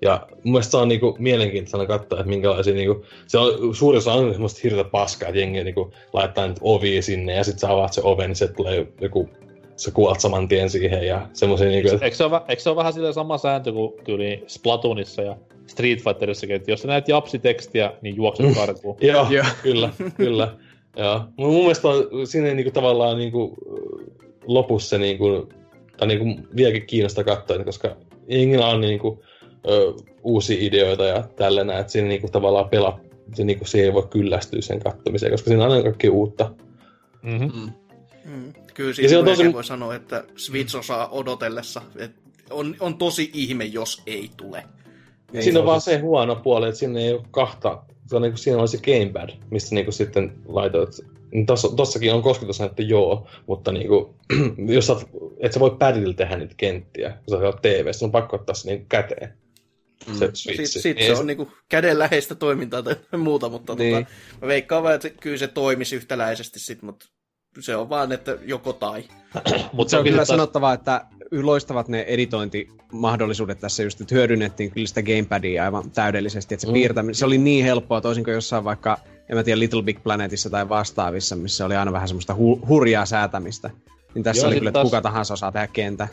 Ja 0.01 0.27
mun 0.31 0.53
mielestä 0.53 0.71
se 0.71 0.77
on 0.77 0.87
niinku 0.87 1.15
mielenkiintoista 1.19 1.85
katsoa, 1.85 2.19
että 2.19 2.29
minkälaisia 2.29 2.73
niinku, 2.73 3.05
se 3.27 3.37
on 3.37 3.75
suurin 3.75 3.97
osa 3.97 4.13
on 4.13 4.31
semmoista 4.31 4.59
hirveä 4.63 4.83
paskaa, 4.83 5.29
että 5.29 5.39
jengi 5.39 5.63
niinku 5.63 5.91
laittaa 6.13 6.47
nyt 6.47 6.57
ovia 6.61 7.01
sinne 7.01 7.33
ja 7.33 7.43
sitten 7.43 7.59
sä 7.59 7.71
avaat 7.71 7.93
se 7.93 8.01
oven, 8.03 8.29
niin 8.29 8.35
se 8.35 8.47
tulee 8.47 8.87
joku, 9.01 9.29
sä 9.75 9.91
kuolet 9.91 10.19
saman 10.19 10.47
tien 10.47 10.69
siihen 10.69 11.07
ja 11.07 11.27
semmoisia 11.33 11.67
niinku, 11.67 11.93
että 11.93 12.05
Eikö 12.05 12.17
se, 12.17 12.23
ole, 12.23 12.41
eikö 12.47 12.61
se 12.61 12.69
ole 12.69 12.77
vähän 12.77 12.93
silleen 12.93 13.13
sama 13.13 13.37
sääntö 13.37 13.71
kuin 13.71 13.93
tyyli 14.03 14.43
Splatoonissa 14.47 15.21
ja 15.21 15.37
Street 15.67 16.03
Fighterissakin, 16.03 16.55
että 16.55 16.71
jos 16.71 16.81
sä 16.81 16.87
näet 16.87 17.07
japsitekstiä, 17.07 17.93
niin 18.01 18.15
juokset 18.15 18.55
karkuun. 18.55 18.97
Joo, 19.01 19.27
Joo. 19.29 19.45
kyllä, 19.63 19.89
kyllä. 20.17 20.55
Joo. 20.97 21.23
Mun 21.37 21.53
mun 21.53 21.61
mielestä 21.61 21.87
on, 21.87 22.27
siinä 22.27 22.47
ei 22.47 22.55
niinku 22.55 22.71
tavallaan 22.71 23.17
niinku, 23.17 23.55
lopussa 24.45 24.97
niinku, 24.97 25.49
tai 25.99 26.07
niinku 26.07 26.41
vieläkin 26.55 26.85
kiinnostaa 26.85 27.23
katsoa, 27.23 27.63
koska 27.63 27.95
jengillä 28.27 28.67
on 28.67 28.81
niinku, 28.81 29.23
ö, 29.69 29.93
uusia 30.23 30.57
ideoita 30.59 31.05
ja 31.05 31.23
tällainen, 31.35 31.79
että 31.79 31.91
siinä 31.91 32.07
niinku 32.07 32.27
tavallaan 32.31 32.69
pelaa, 32.69 32.99
se 33.33 33.43
niinku, 33.43 33.65
siihen 33.65 33.87
ei 33.87 33.93
voi 33.93 34.07
kyllästyä 34.09 34.61
sen 34.61 34.79
katsomiseen, 34.79 35.31
koska 35.31 35.47
siinä 35.47 35.65
on 35.65 35.71
aina 35.71 35.83
kaikkea 35.83 36.11
uutta. 36.11 36.51
Mm-hmm. 37.21 37.71
Mm. 38.25 38.53
Kyllä 38.73 38.89
Ja 38.89 39.09
siinä 39.09 39.23
tosi... 39.23 39.53
voi 39.53 39.63
sanoa, 39.63 39.95
että 39.95 40.23
Switch 40.35 40.75
osaa 40.75 41.09
odotellessa. 41.09 41.81
Et 41.97 42.11
on, 42.49 42.75
on 42.79 42.97
tosi 42.97 43.29
ihme, 43.33 43.65
jos 43.65 44.01
ei 44.07 44.29
tule. 44.37 44.63
Ei 45.33 45.43
siinä 45.43 45.59
on 45.59 45.65
vaan 45.65 45.81
se 45.81 45.97
huono 45.97 46.35
puoli, 46.35 46.67
että 46.67 46.79
siinä 46.79 46.99
ei 46.99 47.13
ole 47.13 47.21
kahta, 47.31 47.83
se 48.07 48.15
on 48.15 48.21
niinku, 48.21 48.37
siinä 48.37 48.61
on 48.61 48.67
se 48.67 48.77
gamepad, 48.77 49.29
mistä 49.49 49.75
niinku 49.75 49.91
sitten 49.91 50.33
laitoit, 50.47 50.89
niin 51.31 51.45
tossa, 51.45 51.75
tossakin 51.75 52.13
on 52.13 52.21
kosketusnäyttö 52.21 52.83
joo, 52.83 53.27
mutta 53.47 53.71
niinku, 53.71 54.15
jos 54.75 54.87
sä, 54.87 54.93
oot- 54.93 55.28
et 55.39 55.53
sä 55.53 55.59
voi 55.59 55.75
padilla 55.79 56.13
tehdä 56.13 56.37
niitä 56.37 56.53
kenttiä, 56.57 57.09
kun 57.09 57.39
sä 57.39 57.45
oot 57.45 57.61
TV, 57.61 57.85
on 58.03 58.11
pakko 58.11 58.35
ottaa 58.35 58.55
se 58.55 58.69
niinku 58.69 58.85
käteen. 58.89 59.33
Se 60.19 60.29
Sitten 60.33 60.67
sit 60.67 60.83
Niin 60.97 61.05
se 61.05 61.11
ei 61.13 61.19
on 61.19 61.27
niinku 61.27 61.51
kädenläheistä 61.69 62.35
toimintaa 62.35 62.83
tai 62.83 62.95
muuta, 63.17 63.49
mutta 63.49 63.75
Niin. 63.75 64.05
tota, 64.05 64.15
mä 64.41 64.47
veikkaan 64.47 64.83
vaan, 64.83 64.95
että 64.95 65.07
se- 65.07 65.15
kyllä 65.21 65.37
se 65.37 65.47
toimisi 65.47 65.95
yhtäläisesti 65.95 66.59
sit, 66.59 66.81
mutta 66.81 67.05
se 67.59 67.75
on 67.75 67.89
vaan, 67.89 68.11
että 68.11 68.37
joko 68.45 68.73
tai. 68.73 69.03
Mutta 69.73 69.91
Se 69.91 69.97
on 69.97 70.03
kyllä 70.03 70.15
taas- 70.15 70.27
sanottava, 70.27 70.73
että 70.73 71.05
loistavat 71.41 71.87
ne 71.87 72.01
editointimahdollisuudet 72.07 73.59
tässä 73.59 73.83
just, 73.83 74.01
että 74.01 74.15
hyödynnettiin 74.15 74.71
kyllä 74.71 74.87
sitä 74.87 75.01
gamepadia 75.03 75.63
aivan 75.63 75.91
täydellisesti, 75.91 76.53
että 76.53 76.61
se 76.61 76.67
Mm. 76.67 76.73
piirtäminen, 76.73 77.15
se 77.15 77.25
oli 77.25 77.37
niin 77.37 77.65
helppoa 77.65 78.01
toisin 78.01 78.23
kuin 78.23 78.33
jossain 78.33 78.63
vaikka, 78.63 78.97
en 79.29 79.35
mä 79.35 79.43
tiedä, 79.43 79.59
Little 79.59 79.83
Big 79.83 80.03
Planetissa 80.03 80.49
tai 80.49 80.69
vastaavissa, 80.69 81.35
missä 81.35 81.65
oli 81.65 81.75
aina 81.75 81.91
vähän 81.91 82.07
semmoista 82.07 82.33
hu- 82.33 82.67
hurjaa 82.67 83.05
säätämistä. 83.05 83.69
Niin 84.15 84.23
tässä 84.23 84.41
Joo, 84.41 84.47
oli 84.47 84.55
kyllä, 84.55 84.69
että 84.69 84.73
taas- 84.79 84.87
kuka 84.87 85.01
tahansa 85.01 85.33
osaa 85.33 85.51
tehdä 85.51 85.67
kentän. 85.67 86.07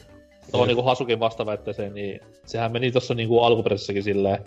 Tuohon 0.51 0.69
niinku 0.69 0.83
Hasukin 0.83 1.21
vastaväitteeseen, 1.21 1.95
niin 1.95 2.21
sehän 2.47 2.73
meni 2.73 2.93
tuossa 2.93 3.15
niinku 3.15 3.41
alkuperäisessäkin 3.41 4.03
silleen, 4.03 4.45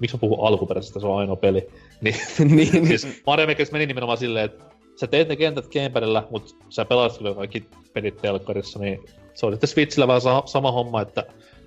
miksi 0.00 0.16
mä 0.16 0.20
puhun 0.20 0.46
alkuperäisestä, 0.46 1.00
se 1.00 1.06
on 1.06 1.18
ainoa 1.18 1.36
peli. 1.36 1.66
Niin, 2.02 2.18
niin, 2.48 2.86
siis 2.86 3.22
Mario 3.26 3.46
Makerissa 3.46 3.72
meni 3.72 3.86
nimenomaan 3.86 4.18
silleen, 4.18 4.44
että 4.44 4.64
sä 4.96 5.06
teet 5.06 5.28
ne 5.28 5.36
kentät 5.36 5.68
gamepadilla, 5.72 6.26
mutta 6.30 6.54
sä 6.68 6.84
pelaat 6.84 7.18
kyllä 7.18 7.34
kaikki 7.34 7.64
pelit 7.92 8.16
telkkarissa, 8.16 8.78
niin 8.78 9.04
se 9.34 9.46
on 9.46 9.52
sitten 9.52 9.68
Switchillä 9.68 10.06
vähän 10.08 10.20
sa- 10.20 10.42
sama 10.46 10.72
homma, 10.72 11.00
että 11.00 11.24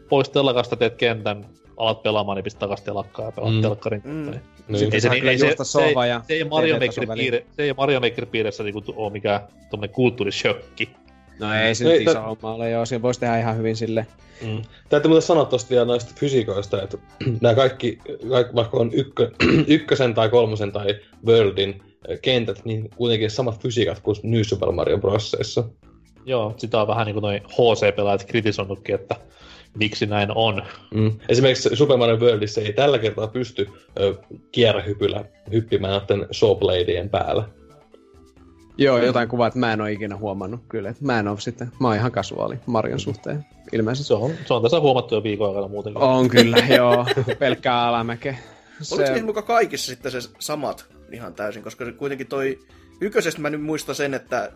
pois 0.10 0.30
telkasta 0.30 0.76
teet 0.76 0.96
kentän, 0.96 1.46
alat 1.78 2.04
pelaamaan, 2.04 2.36
niin 2.36 2.44
pistät 2.44 2.60
takas 2.60 2.82
telakkaa 2.82 3.26
ja 3.26 3.32
pelaat 3.32 3.54
Mm. 3.56 3.62
telkkarin. 3.62 4.02
Mm. 4.06 4.12
Mm. 4.12 4.32
Niin. 4.68 4.80
Sitten 4.80 4.94
Ei 4.94 5.02
se, 5.02 5.08
saa 5.08 5.14
niin- 5.14 5.28
ei 5.28 5.38
se, 5.38 5.56
se, 5.64 5.92
ja 6.10 6.22
se 6.28 6.34
ei 6.34 6.44
Mario 6.44 6.80
Maker 6.80 7.08
piire, 7.16 7.46
se 7.56 7.64
ei 7.64 7.74
Mario 7.74 8.00
Maker 8.00 8.26
piirissä 8.26 8.64
niinku 8.64 8.82
tu- 8.82 8.94
oo 8.98 9.10
mikään 9.10 9.40
tommonen 9.70 9.90
kulttuurishokki. 9.96 10.90
No 11.40 11.54
ei 11.54 11.76
se 11.76 11.84
nyt 11.84 12.02
iso 12.02 12.22
homma 12.22 12.54
ole, 12.54 12.70
joo, 12.70 12.86
siinä 12.86 13.02
voisi 13.02 13.20
tehdä 13.20 13.40
ihan 13.40 13.58
hyvin 13.58 13.76
sille. 13.76 14.08
Mm. 14.42 14.62
Täytyy 14.90 15.10
muuten 15.10 15.28
sanoa 15.28 15.46
tosta 15.46 15.70
vielä 15.70 15.86
noista 15.86 16.14
fysiikoista, 16.20 16.82
että 16.82 16.98
nämä 17.42 17.56
kaikki, 17.56 18.00
kaikki 18.30 18.56
vaikka 18.56 18.78
on 18.78 18.90
ykkö, 18.94 19.32
ykkösen 19.68 20.14
tai 20.14 20.30
kolmosen 20.30 20.72
tai 20.72 20.96
Worldin 21.26 21.82
kentät, 22.22 22.66
niin 22.66 22.90
kuitenkin 22.96 23.32
samat 23.32 23.60
fysiikat 23.62 24.00
kuin 24.00 24.16
New 24.24 24.42
Super 24.42 24.72
Mario 24.72 24.98
Brosseissa. 24.98 25.64
Joo, 26.26 26.54
sitä 26.58 26.82
on 26.82 26.88
vähän 26.88 27.06
niinku 27.06 27.20
noin 27.20 27.42
HC-pelaajat 27.44 28.26
kritisoinutkin, 28.26 28.96
että 28.96 29.16
miksi 29.76 30.06
näin 30.06 30.30
on. 30.36 30.64
Mm. 30.94 31.12
Esimerkiksi 31.30 31.76
Super 31.76 31.98
Mario 31.98 32.18
Worldissa 32.18 32.62
ei 32.62 32.74
tällä 32.74 33.00
kertaa 33.00 33.28
pysty 33.28 33.70
ö, 34.00 34.16
kierrähypyllä 34.52 35.26
hyppimään 35.52 35.94
noiden 35.94 36.28
showbladien 36.34 37.10
päällä. 37.10 37.44
Joo, 38.78 38.98
jotain 38.98 39.30
kuvaa, 39.30 39.48
että 39.48 39.60
mä 39.60 39.74
en 39.74 39.82
ole 39.82 39.92
ikinä 39.92 40.18
huomannut 40.18 40.62
kyllä. 40.70 40.90
Että 40.90 41.06
mä 41.06 41.20
en 41.20 41.28
ole 41.28 41.40
sitten, 41.40 41.72
mä 41.80 41.88
oon 41.88 41.98
ihan 41.98 42.12
kasuaali 42.12 42.56
Marion 42.66 43.00
suhteen 43.00 43.46
ilmeisesti. 43.72 44.08
Se 44.08 44.14
on, 44.14 44.32
se 44.46 44.54
on 44.54 44.62
tässä 44.62 44.80
huomattu 44.80 45.16
jo 45.16 45.24
viikon 45.24 45.48
aikana 45.48 45.68
muutenkin. 45.68 46.02
On 46.02 46.30
kyllä, 46.30 46.58
joo. 46.78 47.06
Pelkkää 47.40 47.88
alamäkeä. 47.88 48.38
Oliko 48.92 49.10
niissä 49.10 49.26
muka 49.26 49.42
kaikissa 49.42 49.92
sitten 49.92 50.12
se 50.12 50.20
samat 50.40 50.86
ihan 51.12 51.34
täysin, 51.34 51.64
koska 51.64 51.86
se 51.86 51.92
kuitenkin 51.92 52.28
toi 52.28 52.60
ykkösestä 53.02 53.42
mä 53.42 53.50
nyt 53.50 53.64
muistan 53.64 53.96
sen, 53.96 54.14
että 54.14 54.52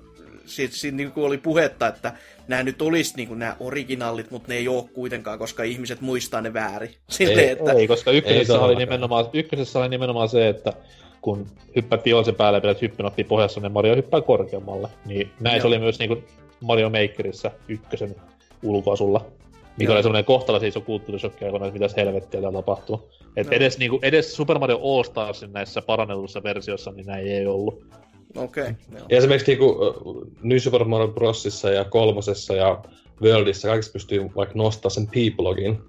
siitä, 0.45 0.75
siitä 0.75 0.97
niin 0.97 1.11
oli 1.15 1.37
puhetta, 1.37 1.87
että 1.87 2.13
nämä 2.47 2.63
nyt 2.63 2.81
olisi 2.81 3.15
niin 3.15 3.39
nämä 3.39 3.55
originaalit, 3.59 4.31
mutta 4.31 4.47
ne 4.47 4.55
ei 4.55 4.67
ole 4.67 4.83
kuitenkaan, 4.93 5.39
koska 5.39 5.63
ihmiset 5.63 6.01
muistaa 6.01 6.41
ne 6.41 6.53
väärin. 6.53 6.89
Silleen, 7.09 7.39
Ei, 7.39 7.49
että 7.49 7.71
Ei, 7.71 7.87
koska 7.87 8.11
ykkösessä, 8.11 8.53
Ei 8.53 8.59
oli 8.59 8.75
nimenomaan, 8.75 9.25
ykkösessä 9.33 9.79
oli 9.79 9.89
nimenomaan 9.89 10.29
se, 10.29 10.49
että 10.49 10.73
kun 11.21 11.47
hyppäät 11.75 12.05
vihollisen 12.05 12.35
päälle 12.35 12.57
ja 12.57 12.61
pidät 12.61 12.81
hyppynappi 12.81 13.23
pohjassa, 13.23 13.59
niin 13.59 13.71
Mario 13.71 13.95
hyppää 13.95 14.21
korkeammalle. 14.21 14.89
Niin 15.05 15.31
näin 15.39 15.61
se 15.61 15.67
oli 15.67 15.79
myös 15.79 15.99
niinku 15.99 16.23
Mario 16.61 16.89
Makerissa 16.89 17.51
ykkösen 17.67 18.15
ulkoasulla. 18.63 19.25
Mikä 19.77 19.91
Joo. 19.91 19.95
oli 19.95 20.03
semmoinen 20.03 20.25
kohtala 20.25 20.59
siis 20.59 20.73
iso 20.73 20.81
kulttuurishokki 20.81 21.45
aikana, 21.45 21.65
että 21.65 21.79
mitäs 21.79 21.95
helvettiä 21.95 22.41
täällä 22.41 22.57
tapahtuu. 22.57 23.09
Et 23.35 23.53
edes, 23.53 23.77
niinku, 23.77 23.99
edes 24.01 24.35
Super 24.35 24.59
Mario 24.59 24.79
All 24.83 25.03
Starsin 25.03 25.53
näissä 25.53 25.81
parannetuissa 25.81 26.43
versioissa, 26.43 26.91
niin 26.91 27.05
näin 27.05 27.27
ei 27.27 27.47
ollut. 27.47 27.85
Okei. 28.35 28.63
Okay, 28.63 28.73
Ja 29.09 29.17
esimerkiksi 29.17 29.51
niinku, 29.51 29.75
New 30.43 30.57
Super 30.57 30.83
Mario 30.83 31.07
Brosissa 31.07 31.69
ja 31.69 31.85
kolmosessa 31.85 32.55
ja 32.55 32.83
Worldissa 33.21 33.67
kaikissa 33.67 33.93
pystyy 33.93 34.29
vaikka 34.35 34.55
nostaa 34.57 34.89
sen 34.89 35.07
P-blogin 35.07 35.79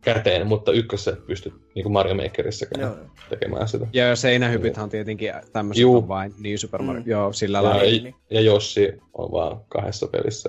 käteen, 0.00 0.46
mutta 0.46 0.72
ykkössä 0.72 1.10
et 1.10 1.26
pysty 1.26 1.52
niin 1.74 1.82
kuin 1.82 1.92
Mario 1.92 2.14
Makerissäkään 2.14 2.82
Joo. 2.82 2.96
tekemään 3.28 3.68
sitä. 3.68 3.86
Ja 3.92 4.16
seinähypythän 4.16 4.84
on 4.84 4.90
tietenkin 4.90 5.32
tämmöiset 5.52 5.80
Juu. 5.80 5.96
on 5.96 6.08
vain 6.08 6.34
New 6.38 6.54
Super 6.56 6.82
Mario. 6.82 7.02
Mm. 7.02 7.10
Joo, 7.10 7.32
sillä 7.32 7.58
Ja, 7.58 7.64
lailla. 7.64 8.08
ja 8.30 8.40
Jossi 8.40 8.92
on 9.14 9.32
vaan 9.32 9.60
kahdessa 9.68 10.06
pelissä. 10.08 10.48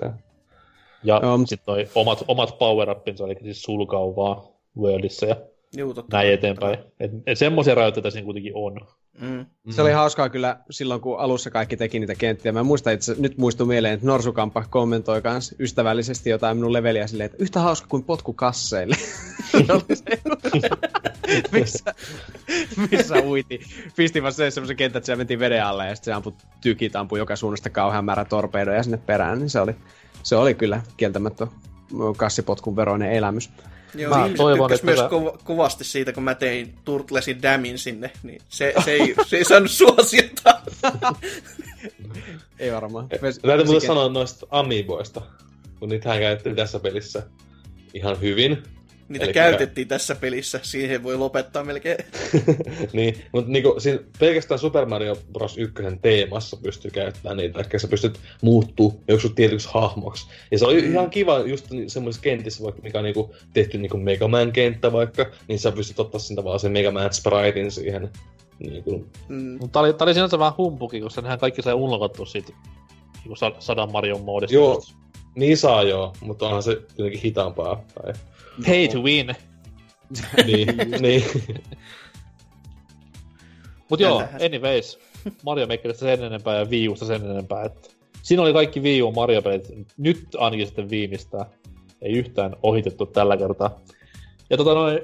Ja... 1.04 1.20
Ja 1.22 1.36
mut- 1.38 1.48
sitten 1.48 1.66
toi 1.66 1.88
omat, 1.94 2.24
omat 2.28 2.58
power-upinsa, 2.58 3.24
eli 3.24 3.36
siis 3.42 3.62
sulkauvaa 3.62 4.48
Worldissa 4.78 5.26
ja 5.26 5.36
Juu, 5.76 5.94
totta. 5.94 6.16
näin 6.16 6.32
eteenpäin. 6.32 6.78
Et, 7.00 7.10
et 7.26 7.38
semmoisia 7.38 7.74
rajoitteita 7.74 8.10
siinä 8.10 8.24
kuitenkin 8.24 8.52
on. 8.54 8.80
Mm. 9.20 9.46
Se 9.70 9.82
oli 9.82 9.92
hauskaa 9.92 10.28
kyllä 10.28 10.58
silloin, 10.70 11.00
kun 11.00 11.20
alussa 11.20 11.50
kaikki 11.50 11.76
teki 11.76 12.00
niitä 12.00 12.14
kenttiä. 12.14 12.52
Mä 12.52 12.62
muistan 12.62 12.92
itse, 12.92 13.14
nyt 13.18 13.38
muistuu 13.38 13.66
mieleen, 13.66 13.94
että 13.94 14.06
Norsukampa 14.06 14.64
kommentoi 14.70 15.22
kans 15.22 15.54
ystävällisesti 15.58 16.30
jotain 16.30 16.56
minun 16.56 16.72
leveliä 16.72 17.06
silleen, 17.06 17.26
että 17.26 17.42
yhtä 17.42 17.60
hauska 17.60 17.88
kuin 17.88 18.04
potku 18.04 18.32
kasseille. 18.32 18.96
Se, 19.94 20.20
missä, 21.52 21.94
missä 22.90 23.14
uiti. 23.24 23.60
Pisti 23.96 24.22
vaan 24.22 24.32
se 24.32 24.50
semmoisen 24.50 24.76
kentän, 24.76 24.98
että 24.98 25.06
siellä 25.06 25.20
mentiin 25.20 25.40
veden 25.40 25.64
alle 25.64 25.86
ja 25.86 25.94
sitten 25.94 26.12
se 26.12 26.14
ampui 26.14 26.32
tykit, 26.60 26.96
ampui 26.96 27.18
joka 27.18 27.36
suunnasta 27.36 27.70
kauhean 27.70 28.04
määrä 28.04 28.24
torpedoja 28.24 28.82
sinne 28.82 28.96
perään. 28.96 29.38
Niin 29.38 29.50
se 29.50 29.60
oli, 29.60 29.74
se 30.22 30.36
oli 30.36 30.54
kyllä 30.54 30.82
kieltämättä 30.96 31.46
kassipotkun 32.16 32.76
veroinen 32.76 33.12
elämys. 33.12 33.50
Joo, 33.94 34.10
Mä 34.10 34.18
ihmiset 34.18 34.36
toivon, 34.36 34.70
tykkäs 34.70 34.80
että 34.80 35.02
myös 35.02 35.10
kova, 35.10 35.38
kovasti 35.44 35.84
siitä, 35.84 36.12
kun 36.12 36.22
mä 36.22 36.34
tein 36.34 36.74
Turtlesin 36.84 37.42
damin 37.42 37.78
sinne, 37.78 38.10
niin 38.22 38.42
se, 38.48 38.74
se, 38.84 38.92
ei, 38.92 39.14
se 39.26 39.36
ei 39.36 39.44
saanut 39.44 39.70
suosiota. 39.70 40.60
Ei 42.58 42.72
varmaan. 42.72 43.08
Täytyy 43.42 43.64
muuten 43.66 43.86
sanoa 43.86 44.08
noista 44.08 44.46
Amiiboista, 44.50 45.22
kun 45.78 45.88
niitähän 45.88 46.18
käytettiin 46.20 46.56
tässä 46.56 46.80
pelissä 46.80 47.22
ihan 47.94 48.20
hyvin. 48.20 48.62
Niitä 49.12 49.24
Eli 49.24 49.32
käytettiin 49.32 49.88
tässä 49.88 50.14
pelissä, 50.14 50.60
siihen 50.62 51.02
voi 51.02 51.16
lopettaa 51.16 51.64
melkein. 51.64 51.98
niin, 52.92 53.24
mutta 53.32 53.50
niinku, 53.50 53.74
siinä 53.78 53.98
pelkästään 54.18 54.58
Super 54.58 54.86
Mario 54.86 55.18
Bros. 55.32 55.58
1 55.58 55.74
teemassa 56.02 56.56
pystyy 56.56 56.90
käyttämään 56.90 57.36
niitä, 57.36 57.60
että 57.60 57.78
sä 57.78 57.88
pystyt 57.88 58.18
muuttuu 58.42 59.02
joku 59.08 59.28
tietyksi 59.34 59.68
hahmoksi. 59.72 60.26
Ja 60.50 60.58
se 60.58 60.66
oli 60.66 60.82
Mm. 60.82 60.90
ihan 60.92 61.10
kiva 61.10 61.38
just 61.38 61.66
semmoisessa 61.86 62.22
kentissä, 62.22 62.64
vaikka 62.64 62.82
mikä 62.82 62.98
on 62.98 63.04
niinku 63.04 63.34
tehty 63.54 63.78
niinku 63.78 63.96
Mega 63.96 64.28
Man-kenttä 64.28 64.92
vaikka, 64.92 65.26
niin 65.48 65.58
sä 65.58 65.72
pystyt 65.72 66.00
ottaa 66.00 66.20
sen 66.20 66.36
tavallaan 66.36 66.60
sen 66.60 66.72
Mega 66.72 66.90
Man 66.90 67.12
spritein 67.12 67.70
siihen 67.70 68.10
Niin 68.58 68.84
kuin, 68.84 69.06
Mutta 69.60 69.72
tää 69.72 69.82
oli, 69.82 69.92
tää 69.92 70.04
oli 70.06 70.14
sinänsä 70.14 70.38
vähän 70.38 70.52
humpuki, 70.58 71.00
koska 71.00 71.20
nehän 71.20 71.38
kaikki 71.38 71.62
sai 71.62 71.74
unlockattua 71.74 72.26
siitä 72.26 72.52
niin 73.24 73.36
sa- 73.36 73.52
sadan 73.58 73.92
Marion 73.92 74.20
moodista. 74.20 74.54
Joo. 74.54 74.82
niin 75.34 75.56
saa 75.56 75.82
joo, 75.82 76.12
mutta 76.20 76.46
onhan 76.46 76.62
se 76.62 76.70
jotenkin 76.98 77.20
hitaampaa. 77.20 77.84
Tai, 77.94 78.12
Pay 78.66 78.88
to 78.88 78.98
win. 78.98 79.26
niin, 80.46 80.68
niin. 81.00 81.24
Mut 83.90 84.00
joo, 84.00 84.22
anyways. 84.46 84.98
Mario 85.44 85.66
Makerista 85.66 86.04
sen 86.04 86.24
enempää 86.24 86.58
ja 86.58 86.64
Wii 86.64 86.88
Usta 86.88 87.06
sen 87.06 87.30
enempää. 87.30 87.64
Että 87.64 87.88
siinä 88.22 88.42
oli 88.42 88.52
kaikki 88.52 88.80
Wii 88.80 89.02
U 89.02 89.12
Mario-pelit. 89.12 89.72
Nyt 89.96 90.26
ainakin 90.38 90.66
sitten 90.66 90.90
viimeistään. 90.90 91.46
Ei 92.02 92.12
yhtään 92.12 92.56
ohitettu 92.62 93.06
tällä 93.06 93.36
kertaa. 93.36 93.80
Ja 94.50 94.56
tota 94.56 94.74
noin, 94.74 95.00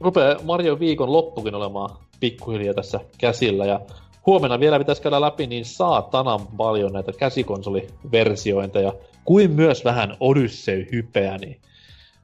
rupee 0.00 0.36
Mario 0.42 0.80
viikon 0.80 1.12
loppukin 1.12 1.54
olemaan 1.54 1.96
pikkuhiljaa 2.20 2.74
tässä 2.74 3.00
käsillä. 3.18 3.66
Ja 3.66 3.80
huomenna 4.26 4.60
vielä 4.60 4.78
pitäisi 4.78 5.02
käydä 5.02 5.20
läpi 5.20 5.46
niin 5.46 5.64
saatanan 5.64 6.46
paljon 6.56 6.92
näitä 6.92 7.12
käsikonsoliversiointeja, 7.12 8.92
kuin 9.24 9.50
myös 9.50 9.84
vähän 9.84 10.16
Odyssey-hypeä, 10.20 11.38
niin 11.38 11.60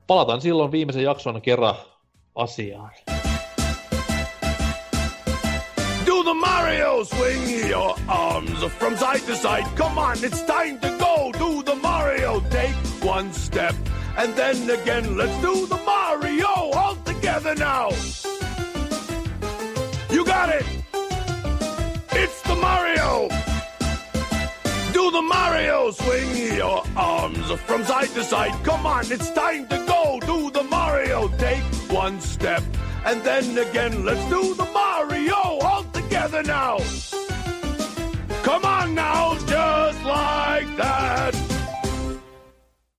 palataan 0.06 0.40
silloin 0.40 0.72
viimeisen 0.72 1.02
jakson 1.02 1.42
kerran 1.42 1.74
asiaan. 2.34 2.90
Do 6.06 6.24
the 6.24 6.34
Mario 6.34 7.04
swing 7.04 7.70
your 7.70 7.98
arms 8.08 8.64
from 8.78 8.96
side 8.96 9.26
to 9.26 9.36
side. 9.36 9.66
Come 9.76 9.98
on, 10.00 10.16
it's 10.22 10.42
time 10.42 10.78
to 10.80 10.88
go. 10.98 11.32
Do 11.38 11.62
the 11.62 11.74
Mario. 11.82 12.40
Take 12.50 12.76
one 13.04 13.32
step 13.32 13.74
and 14.16 14.34
then 14.34 14.70
again. 14.70 15.16
Let's 15.16 15.42
do 15.42 15.66
the 15.66 15.78
Mario 15.84 16.70
all 16.74 16.96
together 17.04 17.54
now. 17.54 17.90
You 20.10 20.24
got 20.24 20.48
it. 20.48 20.66
It's 22.12 22.42
the 22.42 22.54
Mario. 22.54 23.51
Do 25.02 25.10
the 25.10 25.22
Mario, 25.22 25.90
swing 25.90 26.56
your 26.56 26.84
arms 26.96 27.50
from 27.66 27.82
side 27.82 28.10
to 28.10 28.22
side. 28.22 28.52
Come 28.62 28.86
on, 28.86 29.10
it's 29.10 29.32
time 29.32 29.66
to 29.66 29.76
go. 29.84 30.20
Do 30.20 30.48
the 30.52 30.62
Mario, 30.62 31.26
take 31.38 31.64
one 31.90 32.20
step. 32.20 32.62
And 33.04 33.20
then 33.24 33.58
again, 33.58 34.04
let's 34.04 34.24
do 34.30 34.54
the 34.54 34.64
Mario 34.66 35.34
all 35.34 35.82
together 35.92 36.44
now. 36.44 36.78
Come 38.44 38.64
on 38.64 38.94
now, 38.94 39.36
just 39.44 40.04
like 40.04 40.76
that. 40.76 41.51